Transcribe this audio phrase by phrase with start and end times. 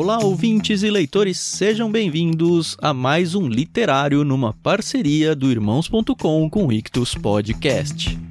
[0.00, 6.66] Olá, ouvintes e leitores, sejam bem-vindos a mais um literário numa parceria do Irmãos.com com
[6.68, 8.27] o Ictus Podcast.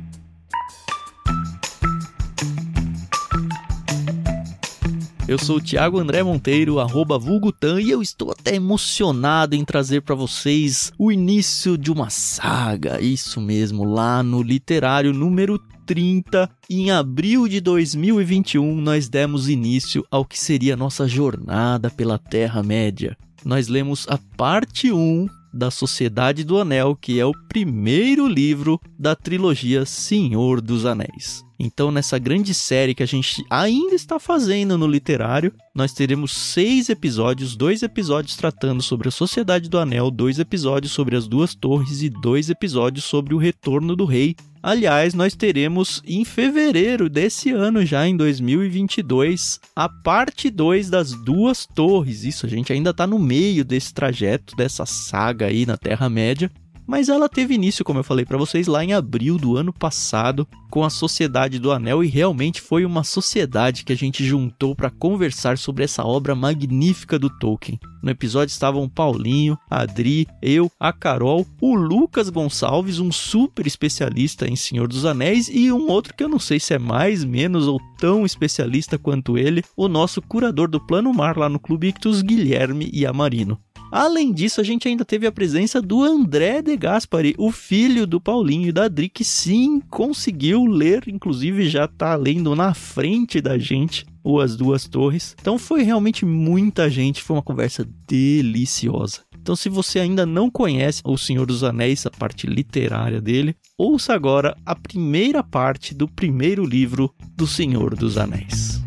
[5.37, 10.01] Eu sou o Thiago André Monteiro, arroba Vulgutan, e eu estou até emocionado em trazer
[10.01, 16.89] para vocês o início de uma saga, isso mesmo, lá no literário número 30, em
[16.89, 23.15] abril de 2021, nós demos início ao que seria nossa jornada pela Terra-média.
[23.45, 29.15] Nós lemos a parte 1 da Sociedade do Anel, que é o primeiro livro da
[29.15, 31.43] trilogia Senhor dos Anéis.
[31.59, 36.87] Então, nessa grande série que a gente ainda está fazendo no literário, nós teremos seis
[36.87, 42.03] episódios: dois episódios tratando sobre a Sociedade do Anel, dois episódios sobre as Duas Torres
[42.03, 44.35] e dois episódios sobre o Retorno do Rei.
[44.67, 51.65] Aliás, nós teremos em fevereiro desse ano, já em 2022, a parte 2 das Duas
[51.65, 52.25] Torres.
[52.25, 56.51] Isso, a gente ainda está no meio desse trajeto, dessa saga aí na Terra-média
[56.87, 60.47] mas ela teve início, como eu falei para vocês, lá em abril do ano passado,
[60.71, 64.89] com a Sociedade do Anel e realmente foi uma sociedade que a gente juntou para
[64.89, 67.79] conversar sobre essa obra magnífica do Tolkien.
[68.01, 74.55] No episódio estavam Paulinho, Adri, eu, a Carol, o Lucas Gonçalves, um super especialista em
[74.55, 77.81] Senhor dos Anéis, e um outro que eu não sei se é mais, menos ou
[77.97, 82.89] tão especialista quanto ele, o nosso curador do Plano Mar lá no Clube Ictus, Guilherme
[82.93, 83.59] Iamarino.
[83.91, 88.19] Além disso, a gente ainda teve a presença do André de Gaspari, o filho do
[88.19, 93.57] Paulinho e da Adri, que sim, conseguiu ler, inclusive já tá lendo na frente da
[93.57, 95.35] gente o As Duas Torres.
[95.39, 99.21] Então foi realmente muita gente, foi uma conversa deliciosa.
[99.47, 104.13] Então, se você ainda não conhece O Senhor dos Anéis, a parte literária dele, ouça
[104.13, 108.86] agora a primeira parte do primeiro livro do Senhor dos Anéis.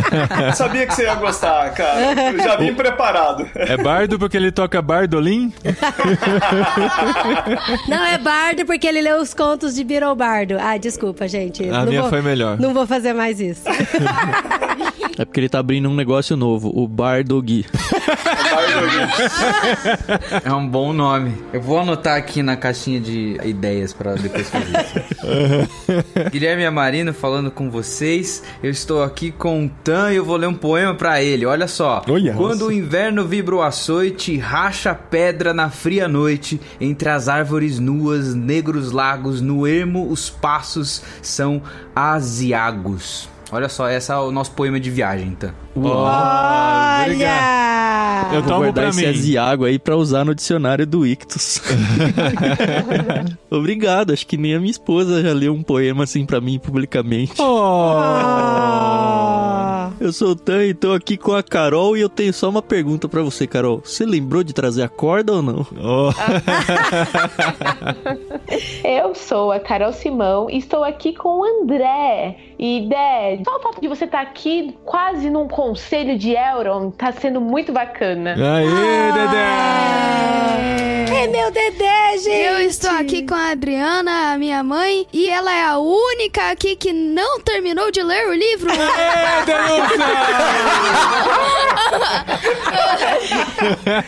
[0.54, 2.30] Sabia que você ia gostar, cara.
[2.32, 3.48] Eu já vim preparado.
[3.54, 5.52] É bardo porque ele toca bardolim?
[7.88, 10.56] Não, é bardo porque ele leu os contos de Beetle Bardo.
[10.60, 11.68] Ah, desculpa, gente.
[11.68, 12.58] A Não minha vou- foi melhor.
[12.60, 13.62] Não vou fazer mais isso.
[15.16, 17.64] É porque ele tá abrindo um negócio novo, o Bar do Gui.
[20.44, 21.34] É um bom nome.
[21.52, 26.30] Eu vou anotar aqui na caixinha de ideias pra depois fazer isso.
[26.32, 28.42] Guilherme Amarino falando com vocês.
[28.60, 31.46] Eu estou aqui com o Tan e eu vou ler um poema pra ele.
[31.46, 32.02] Olha só.
[32.08, 32.64] Olha, Quando nossa.
[32.66, 38.90] o inverno vibra o açoite, racha pedra na fria noite, entre as árvores nuas, negros
[38.90, 41.62] lagos, no ermo os passos são
[41.94, 43.28] asiagos.
[43.54, 45.54] Olha só, esse é o nosso poema de viagem, Tan.
[45.76, 47.06] Obrigado.
[47.06, 48.30] Olha!
[48.32, 49.06] Eu Vou tomo guardar pra esse.
[49.06, 51.62] Aziago aí pra usar no dicionário do Ictus.
[53.48, 57.34] Obrigado, acho que nem a minha esposa já leu um poema assim pra mim publicamente.
[57.40, 59.44] Ah.
[60.00, 62.60] Eu sou o Tan e tô aqui com a Carol e eu tenho só uma
[62.60, 63.80] pergunta pra você, Carol.
[63.84, 65.64] Você lembrou de trazer a corda ou não?
[65.80, 66.10] Oh.
[68.84, 72.36] Eu sou a Carol Simão e estou aqui com o André.
[72.58, 77.10] E, Dé, só o fato de você estar aqui quase num conselho de Elrond tá
[77.12, 78.34] sendo muito bacana.
[78.34, 80.04] Aê, Dedé!
[81.24, 82.30] É meu Dedé, gente!
[82.30, 86.76] Eu estou aqui com a Adriana, a minha mãe, e ela é a única aqui
[86.76, 88.70] que não terminou de ler o livro.
[88.70, 90.04] Aê, Denúncia!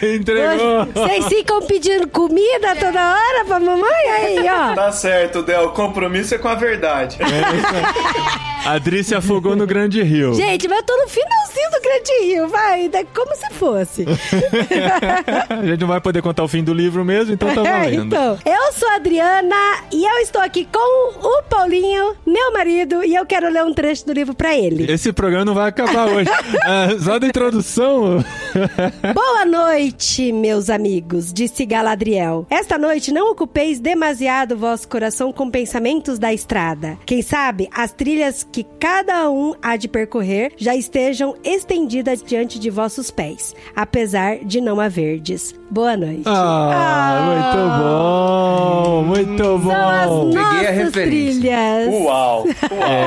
[0.14, 0.86] Entregou!
[0.94, 4.08] Vocês ficam pedindo comida toda hora pra mamãe?
[4.10, 4.74] Aí, ó.
[4.74, 5.66] Tá certo, Del.
[5.66, 7.18] O compromisso é com a verdade.
[7.22, 8.52] A Yeah.
[8.66, 10.34] Adri se afogou no Grande Rio.
[10.34, 14.04] Gente, mas eu tô no finalzinho do Grande Rio, vai, é como se fosse.
[15.48, 18.06] a gente não vai poder contar o fim do livro mesmo, então tá valendo.
[18.06, 19.54] então, eu sou a Adriana
[19.92, 24.04] e eu estou aqui com o Paulinho, meu marido, e eu quero ler um trecho
[24.04, 24.90] do livro pra ele.
[24.90, 26.28] Esse programa não vai acabar hoje.
[26.68, 28.24] Ah, só da introdução.
[29.14, 32.44] Boa noite, meus amigos, disse Galadriel.
[32.50, 36.98] Esta noite não ocupeis demasiado vosso coração com pensamentos da estrada.
[37.06, 42.70] Quem sabe as trilhas que cada um há de percorrer já estejam estendidas diante de
[42.70, 45.54] vossos pés, apesar de não haverdes.
[45.68, 46.22] Boa noite.
[46.26, 49.70] Ah, muito bom, muito bom.
[49.70, 51.02] São as Peguei a nossas referência.
[51.40, 51.88] trilhas.
[51.92, 52.46] Uau!
[52.46, 52.46] Uau!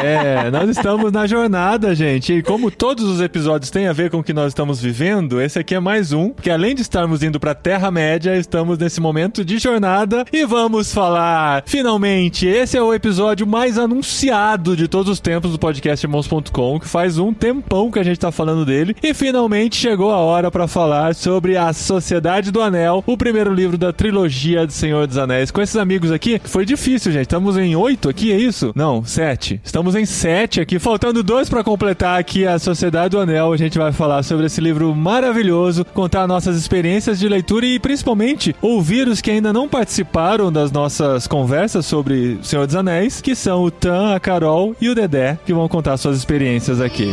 [0.03, 2.33] É, nós estamos na jornada, gente.
[2.33, 5.57] E como todos os episódios têm a ver com o que nós estamos vivendo, esse
[5.57, 9.57] aqui é mais um, que além de estarmos indo pra Terra-média, estamos nesse momento de
[9.57, 15.51] jornada e vamos falar, finalmente, esse é o episódio mais anunciado de todos os tempos
[15.53, 19.77] do podcast Irmãos.com, que faz um tempão que a gente tá falando dele, e finalmente
[19.77, 24.65] chegou a hora pra falar sobre a Sociedade do Anel, o primeiro livro da trilogia
[24.65, 25.51] de Senhor dos Anéis.
[25.51, 27.23] Com esses amigos aqui, foi difícil, gente.
[27.23, 28.71] Estamos em oito aqui, é isso?
[28.75, 29.59] Não, sete.
[29.63, 33.53] Estamos em sete aqui, faltando dois pra completar aqui a Sociedade do Anel.
[33.53, 38.55] A gente vai falar sobre esse livro maravilhoso, contar nossas experiências de leitura e principalmente
[38.61, 43.63] ouvir os que ainda não participaram das nossas conversas sobre Senhor dos Anéis, que são
[43.63, 47.09] o Tan, a Carol e o Dedé, que vão contar suas experiências aqui.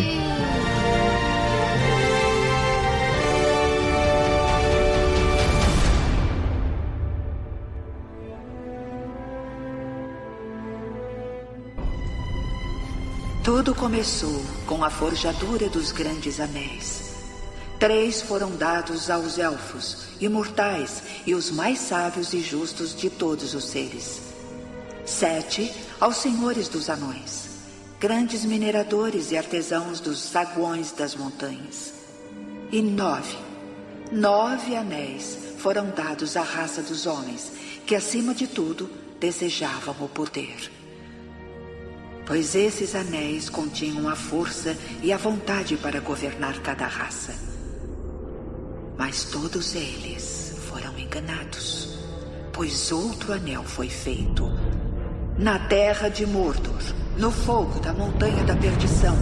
[13.97, 17.15] Começou com a forjadura dos grandes anéis.
[17.79, 23.65] Três foram dados aos elfos, imortais e os mais sábios e justos de todos os
[23.65, 24.21] seres.
[25.07, 27.49] Sete aos senhores dos anões,
[27.99, 31.95] grandes mineradores e artesãos dos saguões das montanhas.
[32.71, 33.39] E nove,
[34.13, 37.51] nove anéis foram dados à raça dos homens,
[37.87, 40.76] que acima de tudo desejavam o poder
[42.27, 47.33] pois esses anéis continham a força e a vontade para governar cada raça.
[48.99, 51.97] Mas todos eles foram enganados,
[52.53, 54.51] pois outro anel foi feito.
[55.39, 56.83] Na terra de Mordor,
[57.17, 59.17] no fogo da montanha da perdição,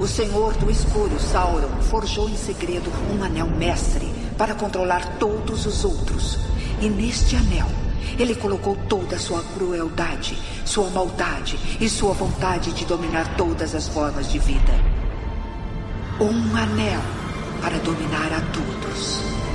[0.00, 4.06] o senhor do escuro Sauron forjou em segredo um anel mestre
[4.36, 6.38] para controlar todos os outros.
[6.80, 7.66] E neste anel,
[8.18, 13.88] ele colocou toda a sua crueldade, sua maldade e sua vontade de dominar todas as
[13.88, 14.72] formas de vida.
[16.20, 17.00] Um anel
[17.62, 19.47] para dominar a todos.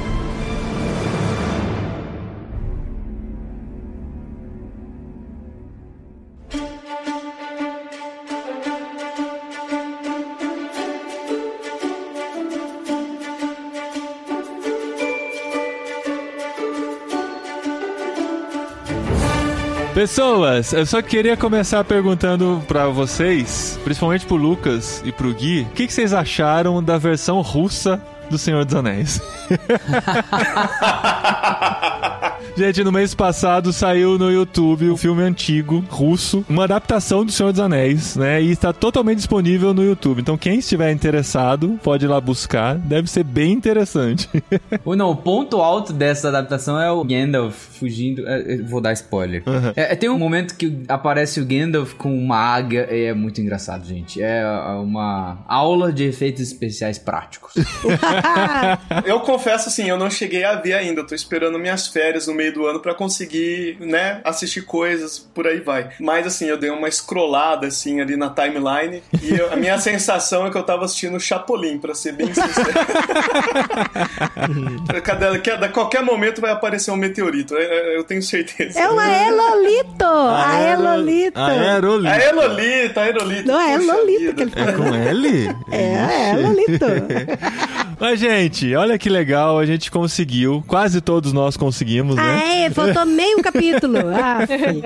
[20.04, 25.74] Pessoas, eu só queria começar perguntando pra vocês, principalmente pro Lucas e pro Gui, o
[25.74, 29.22] que, que vocês acharam da versão russa do Senhor dos Anéis?
[32.56, 37.32] Gente, no mês passado saiu no YouTube o um filme antigo, russo, uma adaptação do
[37.32, 38.40] Senhor dos Anéis, né?
[38.40, 40.22] E está totalmente disponível no YouTube.
[40.22, 42.76] Então, quem estiver interessado, pode ir lá buscar.
[42.78, 44.30] Deve ser bem interessante.
[44.86, 48.28] Ou não, o ponto alto dessa adaptação é o Gandalf fugindo.
[48.28, 49.42] é, eu vou dar spoiler.
[49.48, 49.74] Uhum.
[49.76, 52.88] É, tem um momento que aparece o Gandalf com uma águia.
[52.92, 54.22] e É muito engraçado, gente.
[54.22, 54.46] É
[54.78, 57.54] uma aula de efeitos especiais práticos.
[59.06, 61.06] Eu confesso assim, eu não cheguei a ver ainda.
[61.06, 65.60] Tô esperando minhas férias no meio do ano pra conseguir, né, assistir coisas, por aí
[65.62, 65.90] vai.
[66.00, 70.46] Mas assim, eu dei uma scrollada assim ali na timeline e eu- a minha sensação
[70.46, 72.74] é que eu tava assistindo Chapolin, pra ser bem sincero.
[75.04, 78.80] Cada, cada- qualquer momento vai aparecer um meteorito, eu, eu tenho certeza.
[78.80, 80.04] É uma Elolito!
[80.06, 81.40] A Elolito!
[81.40, 82.10] Aerolito.
[82.10, 83.52] A Elolita, a Elolita.
[83.52, 84.34] Não, é Lolita vida.
[84.34, 85.48] que ele É com L?
[85.72, 86.86] É, é Elolito.
[88.00, 90.64] Mas, gente, olha que legal, a gente conseguiu.
[90.68, 92.33] Quase todos nós conseguimos, né?
[92.34, 93.98] Ah, é, faltou meio capítulo.
[94.24, 94.84] Ah, filho.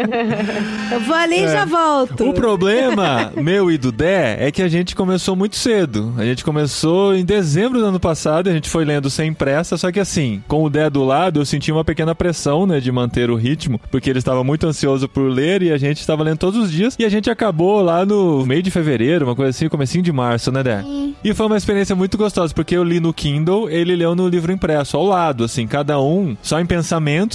[0.91, 2.27] Eu vou ali e já volto.
[2.27, 6.13] O problema, meu e do Dé, é que a gente começou muito cedo.
[6.17, 9.91] A gente começou em dezembro do ano passado, a gente foi lendo sem pressa, só
[9.91, 13.29] que assim, com o Dé do lado, eu senti uma pequena pressão, né, de manter
[13.29, 16.59] o ritmo, porque ele estava muito ansioso por ler e a gente estava lendo todos
[16.59, 20.03] os dias, e a gente acabou lá no meio de fevereiro, uma coisa assim, comecinho
[20.03, 20.83] de março, né, Dé?
[21.23, 24.51] E foi uma experiência muito gostosa, porque eu li no Kindle, ele leu no livro
[24.51, 26.65] impresso, ao lado, assim, cada um só em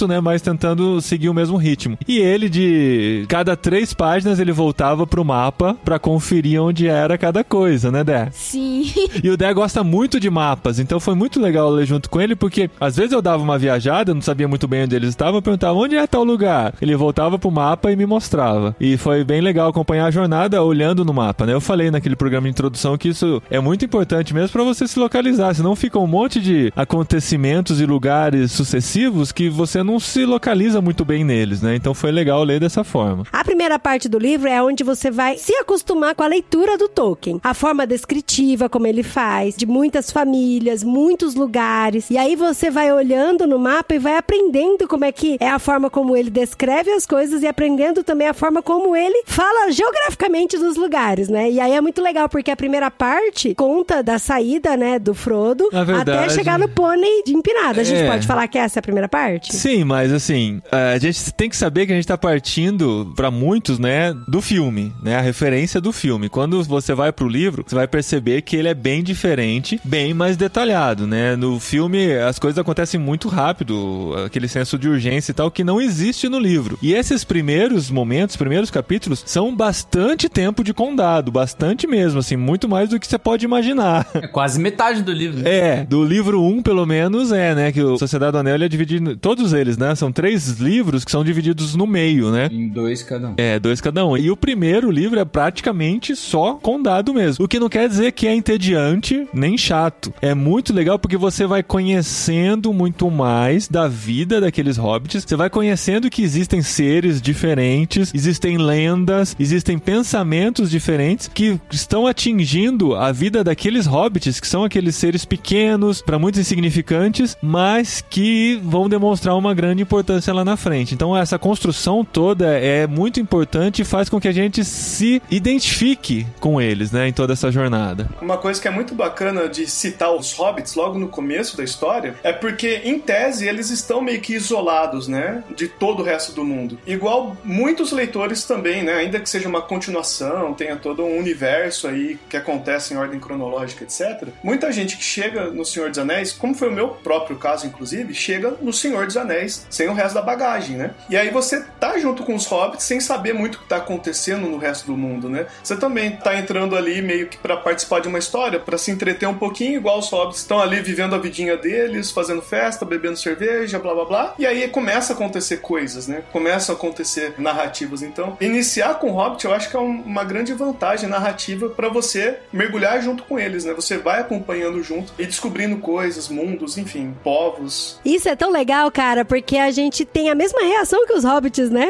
[0.03, 1.97] pensamento, né, mas tentando seguir o mesmo ritmo.
[2.07, 7.43] E ele, de cada três páginas, ele voltava pro mapa para conferir onde era cada
[7.43, 8.29] coisa, né, Dé?
[8.31, 8.91] Sim.
[9.23, 12.35] E o Dé gosta muito de mapas, então foi muito legal ler junto com ele,
[12.35, 15.41] porque às vezes eu dava uma viajada, não sabia muito bem onde eles estavam, eu
[15.41, 16.73] perguntava onde é tal lugar.
[16.81, 18.75] Ele voltava pro mapa e me mostrava.
[18.79, 21.53] E foi bem legal acompanhar a jornada olhando no mapa, né?
[21.53, 24.99] Eu falei naquele programa de introdução que isso é muito importante mesmo para você se
[24.99, 30.81] localizar, senão fica um monte de acontecimentos e lugares sucessivos que você não se localiza
[30.81, 31.75] muito bem neles, né?
[31.75, 33.23] Então foi legal ler dessa forma.
[33.31, 36.87] A primeira parte do livro é onde você vai se acostumar com a leitura do
[36.87, 37.39] Tolkien.
[37.43, 42.09] A forma descritiva, como ele faz, de muitas famílias, muitos lugares.
[42.09, 45.59] E aí você vai olhando no mapa e vai aprendendo como é que é a
[45.59, 50.57] forma como ele descreve as coisas e aprendendo também a forma como ele fala geograficamente
[50.57, 51.49] dos lugares, né?
[51.49, 55.69] E aí é muito legal porque a primeira parte conta da saída, né, do Frodo
[55.99, 57.81] até chegar no pônei de empinada.
[57.81, 58.09] A gente É.
[58.09, 59.55] pode falar que essa é a primeira parte?
[59.55, 63.79] Sim, mas assim, a gente tem que saber que a gente tá partindo pra muitos,
[63.79, 66.29] né, do filme, né, a referência do filme.
[66.29, 70.37] Quando você vai pro livro, você vai perceber que ele é bem diferente, bem mais
[70.37, 71.35] detalhado, né?
[71.35, 75.81] No filme as coisas acontecem muito rápido, aquele senso de urgência e tal que não
[75.81, 76.77] existe no livro.
[76.81, 82.67] E esses primeiros momentos, primeiros capítulos são bastante tempo de condado, bastante mesmo, assim, muito
[82.67, 84.07] mais do que você pode imaginar.
[84.15, 85.47] É quase metade do livro.
[85.47, 87.71] É, do livro 1, pelo menos, é, né?
[87.71, 89.15] Que o Sociedade do Anel ele é dividido.
[89.17, 89.95] Todos eles, né?
[89.95, 92.49] São três livros que são divididos no meio, né?
[92.51, 93.33] Em dois cada um.
[93.37, 94.17] É, dois cada um.
[94.17, 97.43] E o primeiro livro é praticamente só condado mesmo.
[97.43, 100.13] O que não quer dizer que é entediante nem chato.
[100.21, 105.23] É muito legal porque você vai conhecendo muito mais da vida daqueles hobbits.
[105.25, 112.95] Você vai conhecendo que existem seres diferentes, existem lendas, existem pensamentos diferentes que estão atingindo
[112.95, 118.89] a vida daqueles hobbits, que são aqueles seres pequenos, para muitos insignificantes, mas que vão
[118.89, 120.93] demonstrar uma grande importância lá na frente.
[120.93, 126.25] Então essa construção toda é muito importante e faz com que a gente se identifique
[126.39, 128.09] com eles, né, em toda essa jornada.
[128.21, 132.15] Uma coisa que é muito bacana de citar os hobbits logo no começo da história
[132.23, 135.43] é porque, em tese, eles estão meio que isolados, né?
[135.55, 136.77] De todo o resto do mundo.
[136.85, 138.93] Igual muitos leitores também, né?
[138.93, 143.83] Ainda que seja uma continuação, tenha todo um universo aí que acontece em ordem cronológica,
[143.83, 144.29] etc.
[144.43, 148.13] Muita gente que chega no Senhor dos Anéis, como foi o meu próprio caso, inclusive,
[148.13, 150.91] chega no Senhor dos Anéis sem o resto da bagagem, né?
[151.09, 154.47] E aí você tá junto com os hobbits sem saber muito o que tá acontecendo
[154.47, 155.45] no resto do mundo, né?
[155.63, 159.27] Você também tá entrando ali meio que para participar de uma história, para se entreter
[159.27, 163.79] um pouquinho, igual os hobbits estão ali vivendo a vidinha deles, fazendo festa, bebendo cerveja,
[163.79, 164.35] blá blá blá.
[164.39, 166.23] E aí começa a acontecer coisas, né?
[166.31, 168.01] Começam a acontecer narrativas.
[168.01, 172.37] Então, iniciar com Hobbit eu acho que é um- uma grande vantagem narrativa para você
[172.51, 173.73] mergulhar junto com eles, né?
[173.73, 177.99] Você vai acompanhando junto e descobrindo coisas, mundos, enfim, povos.
[178.03, 181.71] Isso é tão legal, cara, porque a gente tem a mesma reação que os hobbits,
[181.71, 181.87] né?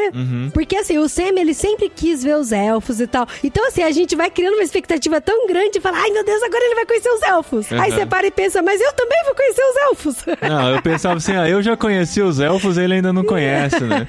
[0.53, 3.27] Porque assim, o Sam, ele sempre quis ver os elfos e tal.
[3.43, 6.41] Então, assim, a gente vai criando uma expectativa tão grande e fala, ai meu Deus,
[6.41, 7.73] agora ele vai conhecer os elfos.
[7.73, 7.97] Aí Uhum.
[7.97, 10.15] você para e pensa, mas eu também vou conhecer os elfos.
[10.41, 14.05] Não, eu pensava assim, ah, eu já conheci os elfos, ele ainda não conhece, né?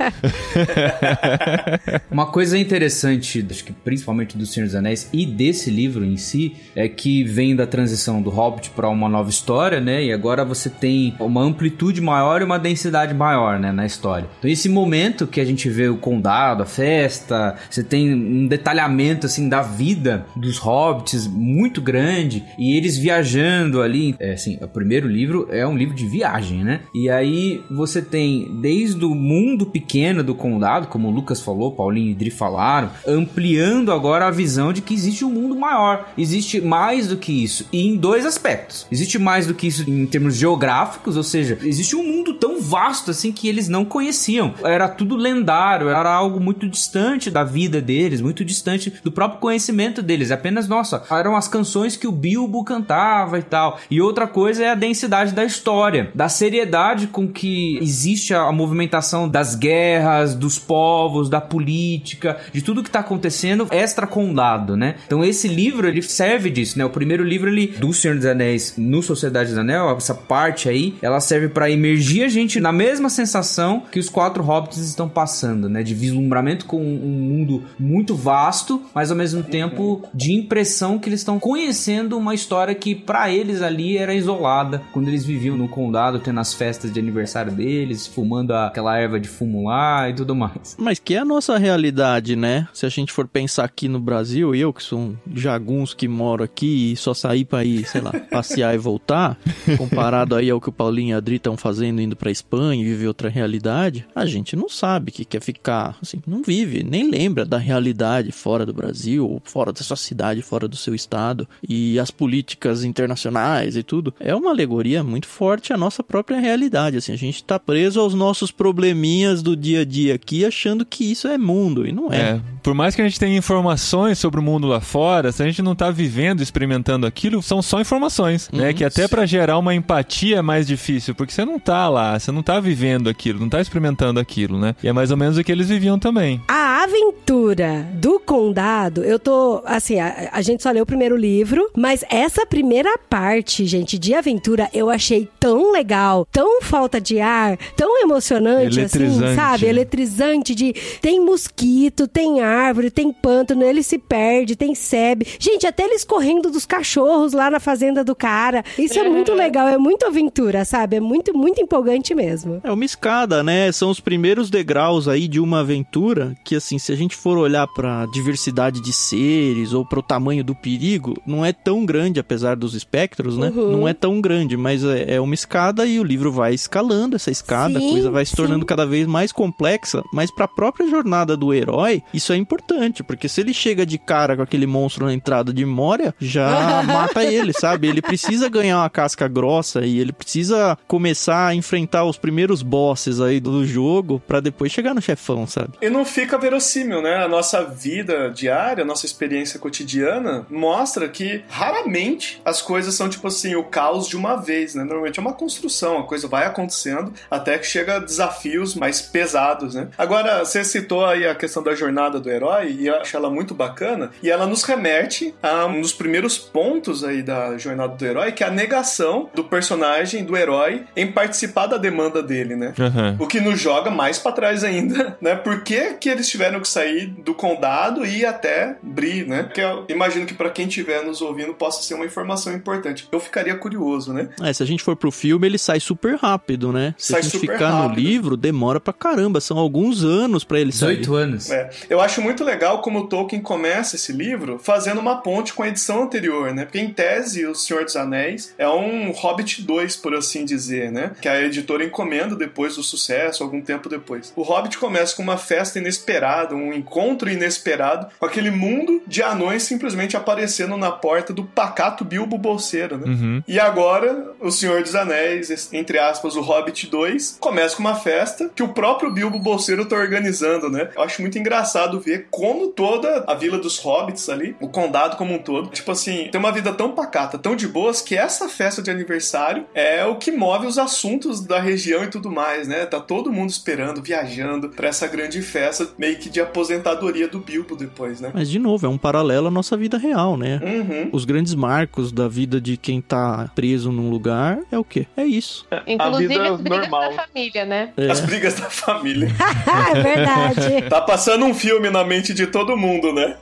[2.11, 6.55] Uma coisa interessante, acho que principalmente do Senhor dos Anéis e desse livro em si,
[6.77, 10.05] é que vem da transição do Hobbit para uma nova história, né?
[10.05, 13.24] E agora você tem uma amplitude maior e uma densidade maior,
[13.59, 14.29] né, na história.
[14.39, 19.27] Então esse momento que a gente vê o condado, a festa, você tem um detalhamento
[19.27, 25.09] assim da vida dos hobbits muito grande e eles viajando ali, é assim, o primeiro
[25.09, 26.81] livro é um livro de viagem, né?
[26.95, 32.11] E aí você tem desde o mundo pequeno do condado, como o Lucas falou, Paulinho
[32.11, 37.09] e Dri falaram, ampliando agora a visão de que existe um mundo maior, existe mais
[37.09, 38.87] do que isso, e em dois aspectos.
[38.91, 43.11] Existe mais do que isso em termos geográficos, ou seja, existe um mundo tão vasto
[43.15, 44.55] assim que eles não conheciam.
[44.63, 50.03] Era tudo lendário, era algo muito distante da vida deles, muito distante do próprio conhecimento
[50.03, 50.31] deles.
[50.31, 53.79] Apenas, nossa, eram as canções que o Bilbo cantava e tal.
[53.91, 59.29] E outra coisa é a densidade da história, da seriedade com que existe a movimentação
[59.29, 64.97] das guerras, dos povos, da política, de tudo que tá acontecendo extra condado, né?
[65.07, 66.85] Então esse livro ele serve disso, né?
[66.85, 70.95] O primeiro livro ele do Senhor dos Anéis no Sociedade dos Anel, essa parte aí,
[71.01, 75.69] ela serve para imergir a gente na mesma sensação que os quatro hobbits estão passando,
[75.69, 75.83] né?
[75.83, 81.21] De vislumbramento com um mundo muito vasto, mas ao mesmo tempo de impressão que eles
[81.21, 86.19] estão conhecendo uma história que para eles ali era isolada, quando eles viviam no condado,
[86.19, 90.77] tendo as festas de aniversário deles, fumando aquela erva de fumo lá e tudo mais.
[90.79, 92.69] Mas que é a nossa realidade, né?
[92.73, 96.45] Se a gente for pensar aqui no Brasil, eu que sou um jagunço que moro
[96.45, 99.39] aqui e só saí pra ir, sei lá, passear e voltar,
[99.77, 102.94] comparado aí ao que o Paulinho e a Adri estão fazendo indo pra Espanha e
[102.95, 107.45] viver outra realidade, a gente não sabe que quer ficar, assim, não vive, nem lembra
[107.45, 112.11] da realidade fora do Brasil, fora da sua cidade, fora do seu estado, e as
[112.11, 114.15] políticas internacionais e tudo.
[114.19, 118.15] É uma alegoria muito forte à nossa própria realidade, assim, a gente tá preso aos
[118.15, 122.21] nossos probleminhas do dia a dia aqui, achando que isso é mundo, e não é.
[122.21, 125.47] É, por mais que a gente tenha informações sobre o mundo lá fora, se a
[125.47, 128.69] gente não tá vivendo, experimentando aquilo, são só informações, né?
[128.69, 132.19] Uhum, Que até pra gerar uma empatia é mais difícil, porque você não tá lá,
[132.19, 134.75] você não tá vivendo aquilo, não tá experimentando aquilo, né?
[134.83, 136.41] E é mais ou menos o que eles viviam também.
[136.49, 139.63] A aventura do condado, eu tô.
[139.67, 144.15] Assim, a, a gente só leu o primeiro livro, mas essa primeira parte, gente, de
[144.15, 149.67] aventura, eu achei tão legal, tão falta de ar, tão emocionante, assim, sabe?
[149.67, 150.73] Eletrizante de.
[151.03, 155.27] Tem mosquito, tem árvore, tem pântano, ele se perde, tem sebe.
[155.39, 158.65] Gente, até eles correndo dos cachorros lá na fazenda do cara.
[158.79, 160.97] Isso é muito legal, é muito aventura, sabe?
[160.97, 162.61] É muito, muito empolgante mesmo.
[162.63, 163.71] É uma escada, né?
[163.73, 167.67] São os primeiros degraus aí de uma aventura que, assim, se a gente for olhar
[167.69, 172.75] pra diversidade de seres ou pro tamanho do perigo, não é tão grande, apesar dos
[172.75, 173.53] espectros, né?
[173.55, 173.73] Uhum.
[173.73, 177.31] Não é tão grande, mas é, é uma escada e o livro vai escalando essa
[177.31, 178.37] escada, Sim, a coisa vai se sim.
[178.37, 183.29] tornando cada vez mais complexa, mas pra própria jornada do herói, isso é importante, porque
[183.29, 187.53] se ele chega de cara com aquele monstro na entrada de Moria, já mata ele,
[187.53, 187.89] sabe?
[187.89, 193.21] Ele precisa ganhar uma casca grossa e ele precisa começar a enfrentar os primeiros bosses
[193.21, 195.73] aí do jogo pra depois chegar no chefão, sabe?
[195.81, 197.25] E não fica verossímil, né?
[197.25, 203.27] A nossa vida diária, a nossa experiência cotidiana mostra que raramente as coisas são tipo
[203.27, 204.85] assim, o caos de uma vez, né?
[204.85, 209.75] Normalmente é uma construção, a coisa vai acontecendo até que chega a desafios mais pesados,
[209.75, 209.89] né?
[209.97, 213.55] Agora, você citou aí a questão da jornada do herói e eu acho ela muito
[213.55, 218.33] bacana e ela nos remete a um dos primeiros pontos aí da jornada do herói,
[218.33, 222.75] que é a negação do personagem, do herói, em participar da demanda dele, né?
[222.79, 223.17] Aham.
[223.21, 225.35] O que nos joga mais pra trás ainda, né?
[225.35, 229.45] Por que, que eles tiveram que sair do condado e ir até Bri, né?
[229.45, 233.09] Porque eu imagino que pra quem estiver nos ouvindo possa ser uma informação importante.
[233.11, 234.29] Eu ficaria curioso, né?
[234.43, 236.95] É, se a gente for pro filme, ele sai super rápido, né?
[236.99, 238.01] Se Sai a gente super ficar no rápido.
[238.01, 239.41] livro, demora pra caramba.
[239.41, 240.97] São alguns anos pra ele sair.
[240.99, 241.51] 18 anos.
[241.51, 245.63] É, eu acho muito legal como o Tolkien começa esse livro fazendo uma ponte com
[245.63, 246.65] a edição anterior, né?
[246.65, 251.13] Porque em tese, O Senhor dos Anéis é um Hobbit 2, por assim dizer, né?
[251.21, 254.33] Que a editora encomenda depois do sucesso, algum tempo depois.
[254.35, 259.63] O Hobbit começa com uma festa inesperada, um encontro inesperado, com aquele mundo de anões
[259.63, 263.07] simplesmente aparecendo na porta do pacato Bilbo Bolseiro, né?
[263.07, 263.43] Uhum.
[263.47, 268.51] E agora, O Senhor dos Anéis, entre aspas, o Hobbit 2, começa com uma festa
[268.55, 270.89] que o próprio Bilbo Bolseiro tá organizando, né?
[270.97, 275.35] Eu acho muito engraçado ver como toda a vila dos hobbits ali, o condado como
[275.35, 278.83] um todo, tipo assim, tem uma vida tão pacata, tão de boas, que essa festa
[278.83, 282.87] de aniversário é o que move os assuntos da região e tudo mais, né?
[282.87, 287.77] Tá todo mundo esperando, viajando pra essa grande festa, meio que de aposentadoria do Bilbo
[287.77, 288.31] depois, né?
[288.35, 290.61] Mas, de novo, é um paralelo à nossa vida real, né?
[290.63, 291.11] Uhum.
[291.13, 295.07] Os grandes marcos da vida de quem tá preso num lugar é o quê?
[295.17, 295.67] É isso.
[295.87, 297.11] Inclusive vida as brigas normal.
[297.11, 297.93] da família, né?
[297.97, 298.11] É.
[298.11, 299.29] As brigas da família.
[299.95, 300.89] é verdade.
[300.89, 303.37] Tá passando um filme na mente de todo mundo, né?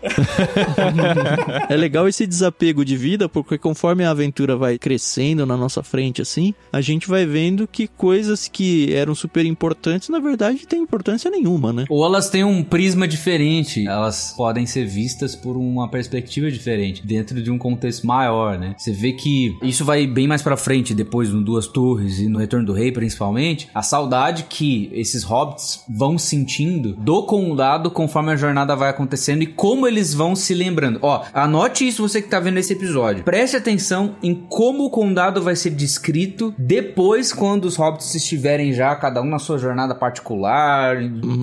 [1.68, 6.20] É legal esse desapego de vida, porque conforme a aventura vai crescendo na nossa frente,
[6.20, 11.30] assim, a gente vai vendo que coisas que eram super importantes, na verdade, tem importância
[11.30, 11.86] nenhuma, né?
[11.88, 17.42] Ou elas têm um prisma diferente, elas podem ser vistas por uma perspectiva diferente, dentro
[17.42, 18.74] de um contexto maior, né?
[18.76, 22.38] Você vê que isso vai bem mais pra frente, depois no Duas Torres e no
[22.38, 28.36] Retorno do Rei, principalmente, a saudade que esses hobbits vão sentindo do condado conforme a
[28.42, 30.98] jornada vai acontecendo e como eles vão se lembrando.
[31.02, 33.24] Ó, anote isso você que tá vendo esse episódio.
[33.24, 38.94] Preste atenção em como o condado vai ser descrito depois quando os hobbits estiverem já
[38.96, 40.96] cada um na sua jornada particular,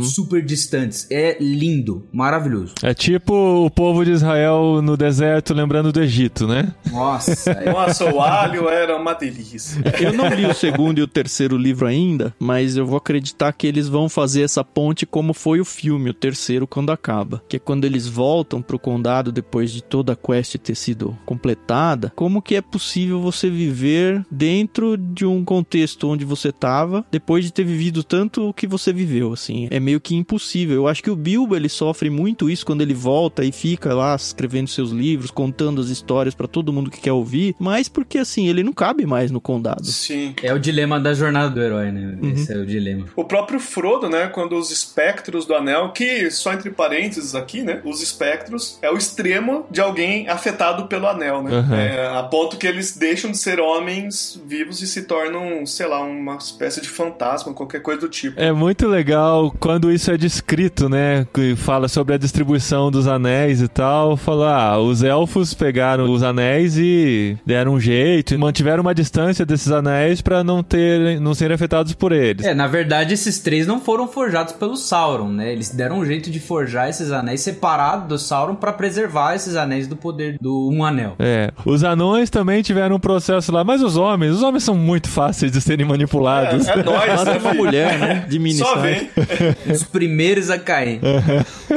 [0.03, 1.07] super distantes.
[1.09, 2.73] É lindo, maravilhoso.
[2.83, 3.33] É tipo
[3.65, 6.73] o povo de Israel no deserto lembrando do Egito, né?
[6.91, 9.81] Nossa, é- Nossa, o alho era uma delícia.
[9.99, 13.65] Eu não li o segundo e o terceiro livro ainda, mas eu vou acreditar que
[13.67, 17.41] eles vão fazer essa ponte como foi o filme, o terceiro, quando acaba.
[17.47, 22.11] Que é quando eles voltam pro condado depois de toda a quest ter sido completada.
[22.15, 27.51] Como que é possível você viver dentro de um contexto onde você tava, depois de
[27.51, 29.67] ter vivido tanto o que você viveu, assim.
[29.71, 30.75] É meio que impossível.
[30.75, 34.15] Eu acho que o Bilbo, ele sofre muito isso quando ele volta e fica lá
[34.15, 38.47] escrevendo seus livros, contando as histórias pra todo mundo que quer ouvir, mas porque, assim,
[38.47, 39.85] ele não cabe mais no condado.
[39.85, 40.33] Sim.
[40.41, 42.17] é o dilema da jornada do herói, né?
[42.33, 43.05] Esse é o dilema.
[43.15, 47.81] O próprio Frodo, né, quando os espectros do anel, que só entre parênteses aqui, né?
[47.83, 51.51] Os espectros é o extremo de alguém afetado pelo anel, né?
[51.51, 51.75] Uhum.
[51.75, 55.99] É, a ponto que eles deixam de ser homens vivos e se tornam, sei lá,
[55.99, 58.39] uma espécie de fantasma, qualquer coisa do tipo.
[58.39, 61.27] É muito legal quando isso é descrito, né?
[61.33, 64.15] Que fala sobre a distribuição dos anéis e tal.
[64.15, 69.45] Fala, ah, os elfos pegaram os anéis e deram um jeito, e mantiveram uma distância
[69.45, 72.45] desses anéis pra não ter, não serem afetados por eles.
[72.45, 75.51] É, na verdade, esses três não foram forjados pelo Sauron, né?
[75.51, 79.87] Eles deram um jeito de forjar esses anéis separados do Sauron pra preservar esses anéis
[79.87, 81.15] do poder do Um Anel.
[81.19, 81.51] É.
[81.65, 85.51] Os anões também tiveram um processo lá, mas os homens, os homens são muito fáceis
[85.51, 86.67] de serem manipulados.
[86.67, 88.25] É, é nóis, né, uma mulher, né?
[88.27, 89.09] De mini Só vem.
[89.71, 90.99] Os primeiros a cair.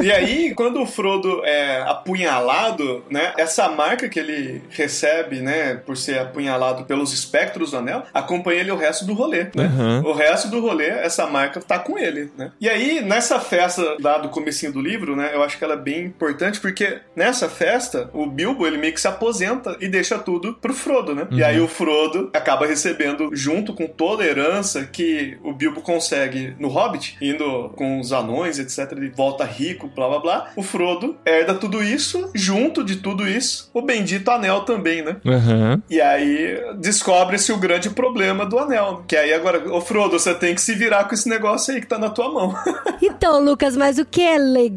[0.01, 3.33] E aí, quando o Frodo é apunhalado, né?
[3.37, 5.75] Essa marca que ele recebe, né?
[5.75, 9.71] Por ser apunhalado pelos espectros do anel, acompanha ele o resto do rolê, né?
[9.77, 10.09] Uhum.
[10.09, 12.51] O resto do rolê, essa marca tá com ele, né?
[12.59, 15.31] E aí, nessa festa lá do comecinho do livro, né?
[15.33, 19.01] Eu acho que ela é bem importante, porque nessa festa, o Bilbo, ele meio que
[19.01, 21.27] se aposenta e deixa tudo pro Frodo, né?
[21.31, 26.55] E aí o Frodo acaba recebendo, junto com toda a herança que o Bilbo consegue
[26.59, 28.91] no Hobbit, indo com os anões, etc.
[28.91, 30.51] Ele volta rico, blá blá blá.
[30.55, 35.17] O Frodo herda tudo isso, junto de tudo isso, o bendito anel também, né?
[35.23, 35.81] Uhum.
[35.89, 39.03] E aí descobre-se o grande problema do anel.
[39.07, 41.87] Que aí agora, ô Frodo, você tem que se virar com esse negócio aí que
[41.87, 42.53] tá na tua mão.
[43.05, 44.72] Então, Lucas, mas o que é legal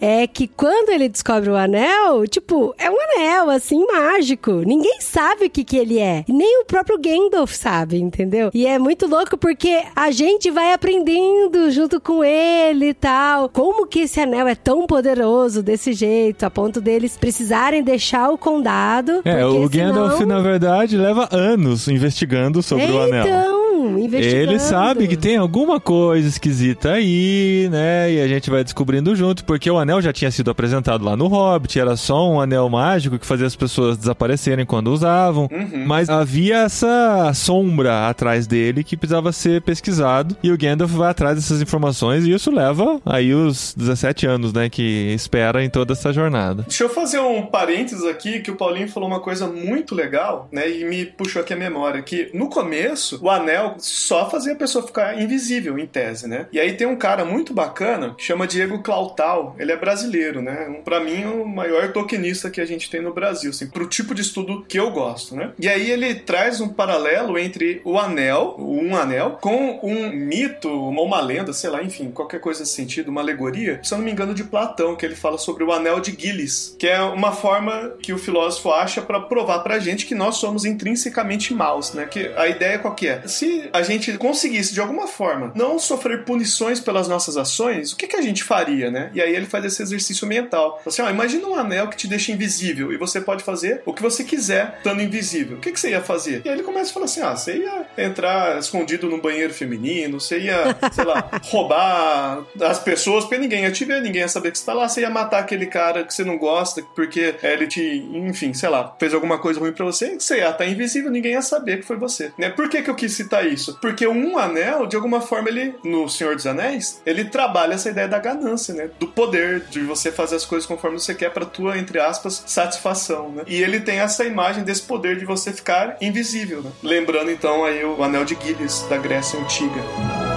[0.00, 4.52] é que quando ele descobre o anel, tipo, é um anel, assim, mágico.
[4.52, 6.24] Ninguém sabe o que, que ele é.
[6.28, 8.50] Nem o próprio Gandalf sabe, entendeu?
[8.54, 13.48] E é muito louco porque a gente vai aprendendo junto com ele e tal.
[13.48, 18.38] Como que esse anel é tão poderoso desse jeito, a ponto deles precisarem deixar o
[18.38, 19.22] condado.
[19.24, 20.36] É, o Gandalf, senão...
[20.36, 23.26] na verdade, leva anos investigando sobre o anel.
[23.26, 23.57] Então,
[23.98, 24.52] investigando.
[24.52, 28.12] Ele sabe que tem alguma coisa esquisita aí, né?
[28.12, 31.26] E a gente vai descobrindo junto, porque o anel já tinha sido apresentado lá no
[31.26, 35.48] Hobbit, era só um anel mágico que fazia as pessoas desaparecerem quando usavam.
[35.86, 40.36] Mas havia essa sombra atrás dele que precisava ser pesquisado.
[40.42, 44.68] E o Gandalf vai atrás dessas informações e isso leva aí os 17 anos, né?
[44.68, 46.62] Que espera em toda essa jornada.
[46.62, 50.68] Deixa eu fazer um parênteses aqui, que o Paulinho falou uma coisa muito legal, né?
[50.68, 54.86] E me puxou aqui a memória, que no começo, o anel só fazia a pessoa
[54.86, 56.46] ficar invisível, em tese, né?
[56.52, 60.68] E aí tem um cara muito bacana, que chama Diego Clautal, ele é brasileiro, né?
[60.68, 64.14] Um, pra mim, o maior tokenista que a gente tem no Brasil, assim, pro tipo
[64.14, 65.52] de estudo que eu gosto, né?
[65.58, 71.02] E aí ele traz um paralelo entre o anel, um anel, com um mito, uma,
[71.02, 74.10] uma lenda, sei lá, enfim, qualquer coisa nesse sentido, uma alegoria, se eu não me
[74.10, 77.94] engano, de Platão, que ele fala sobre o anel de Gilles, que é uma forma
[78.02, 82.06] que o filósofo acha para provar pra gente que nós somos intrinsecamente maus, né?
[82.06, 83.26] Que a ideia qual que é?
[83.26, 88.06] Se a gente conseguisse de alguma forma não sofrer punições pelas nossas ações, o que,
[88.06, 89.10] que a gente faria, né?
[89.14, 90.82] E aí ele faz esse exercício mental.
[90.84, 94.02] Assim, ó, imagina um anel que te deixa invisível e você pode fazer o que
[94.02, 95.56] você quiser estando invisível.
[95.56, 96.42] O que, que você ia fazer?
[96.44, 100.20] E aí ele começa a falar assim: ah, você ia entrar escondido no banheiro feminino,
[100.20, 104.52] você ia, sei lá, roubar as pessoas, porque ninguém ia te ver, ninguém ia saber
[104.52, 107.66] que você tá lá, você ia matar aquele cara que você não gosta, porque ele
[107.66, 111.32] te, enfim, sei lá, fez alguma coisa ruim pra você, você ia estar invisível, ninguém
[111.32, 112.32] ia saber que foi você.
[112.36, 112.50] Né?
[112.50, 113.57] Por que, que eu quis citar isso?
[113.80, 118.08] Porque um anel, de alguma forma, ele, no Senhor dos Anéis, ele trabalha essa ideia
[118.08, 118.90] da ganância, né?
[118.98, 123.30] Do poder, de você fazer as coisas conforme você quer pra tua, entre aspas, satisfação,
[123.30, 123.42] né?
[123.46, 126.70] E ele tem essa imagem desse poder de você ficar invisível, né?
[126.82, 130.27] Lembrando então aí o anel de Gilles da Grécia Antiga.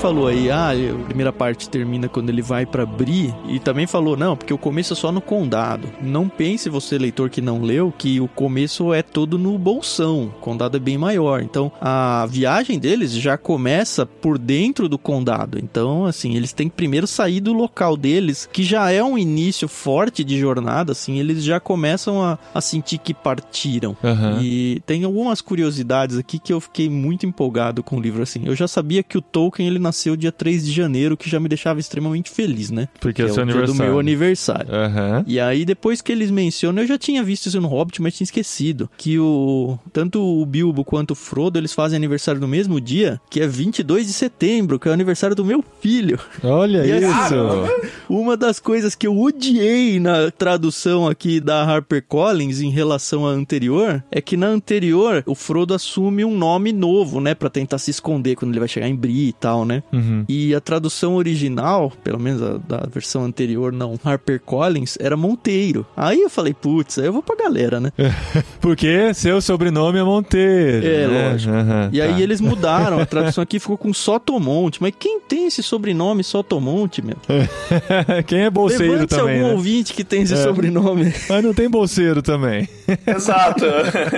[0.00, 4.16] Falou aí, ah, a primeira parte termina quando ele vai pra Bri e também falou,
[4.16, 5.88] não, porque o começo é só no condado.
[6.00, 10.24] Não pense você, leitor que não leu, que o começo é todo no bolsão.
[10.24, 11.42] O condado é bem maior.
[11.42, 15.58] Então, a viagem deles já começa por dentro do condado.
[15.58, 19.68] Então, assim, eles têm que primeiro sair do local deles, que já é um início
[19.68, 23.94] forte de jornada, assim, eles já começam a, a sentir que partiram.
[24.02, 24.38] Aham.
[24.40, 28.42] E tem algumas curiosidades aqui que eu fiquei muito empolgado com o livro, assim.
[28.46, 31.38] Eu já sabia que o Tolkien Tolkien ele nasceu dia 3 de janeiro, que já
[31.40, 32.88] me deixava extremamente feliz, né?
[33.00, 33.90] Porque é o Que seu o dia do aniversário.
[33.92, 34.74] meu aniversário.
[34.74, 35.24] Aham.
[35.26, 38.24] E aí, depois que eles mencionam, eu já tinha visto isso no Hobbit, mas tinha
[38.24, 38.88] esquecido.
[38.96, 39.78] Que o.
[39.92, 44.06] Tanto o Bilbo quanto o Frodo, eles fazem aniversário no mesmo dia, que é 22
[44.06, 46.18] de setembro, que é o aniversário do meu filho.
[46.42, 47.34] Olha E aí- isso.
[48.08, 54.02] Uma das coisas que eu odiei na tradução aqui da HarperCollins em relação à anterior
[54.10, 58.34] é que na anterior o Frodo assume um nome novo, né, Pra tentar se esconder
[58.36, 59.79] quando ele vai chegar em Bree e tal, né?
[59.92, 60.24] Uhum.
[60.28, 65.86] E a tradução original, pelo menos a da versão anterior, não, HarperCollins, era Monteiro.
[65.96, 67.92] Aí eu falei, putz, aí eu vou pra galera, né?
[68.60, 70.86] Porque seu sobrenome é Monteiro.
[70.86, 71.30] É, né?
[71.30, 71.54] lógico.
[71.54, 72.20] Aham, E aí tá.
[72.20, 74.80] eles mudaram, a tradução aqui ficou com Sotomonte.
[74.80, 77.16] Mas quem tem esse sobrenome Sotomonte, meu?
[78.26, 79.52] Quem é bolseiro Levante também, algum né?
[79.54, 80.36] ouvinte que tem esse É.
[80.42, 81.12] sobrenome.
[81.28, 82.68] Mas não tem bolseiro também.
[83.06, 83.64] Exato.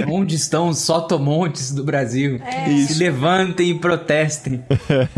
[0.09, 2.41] Onde estão os sotomontes do Brasil?
[2.69, 2.95] Isso.
[2.95, 4.63] Se levantem e protestem.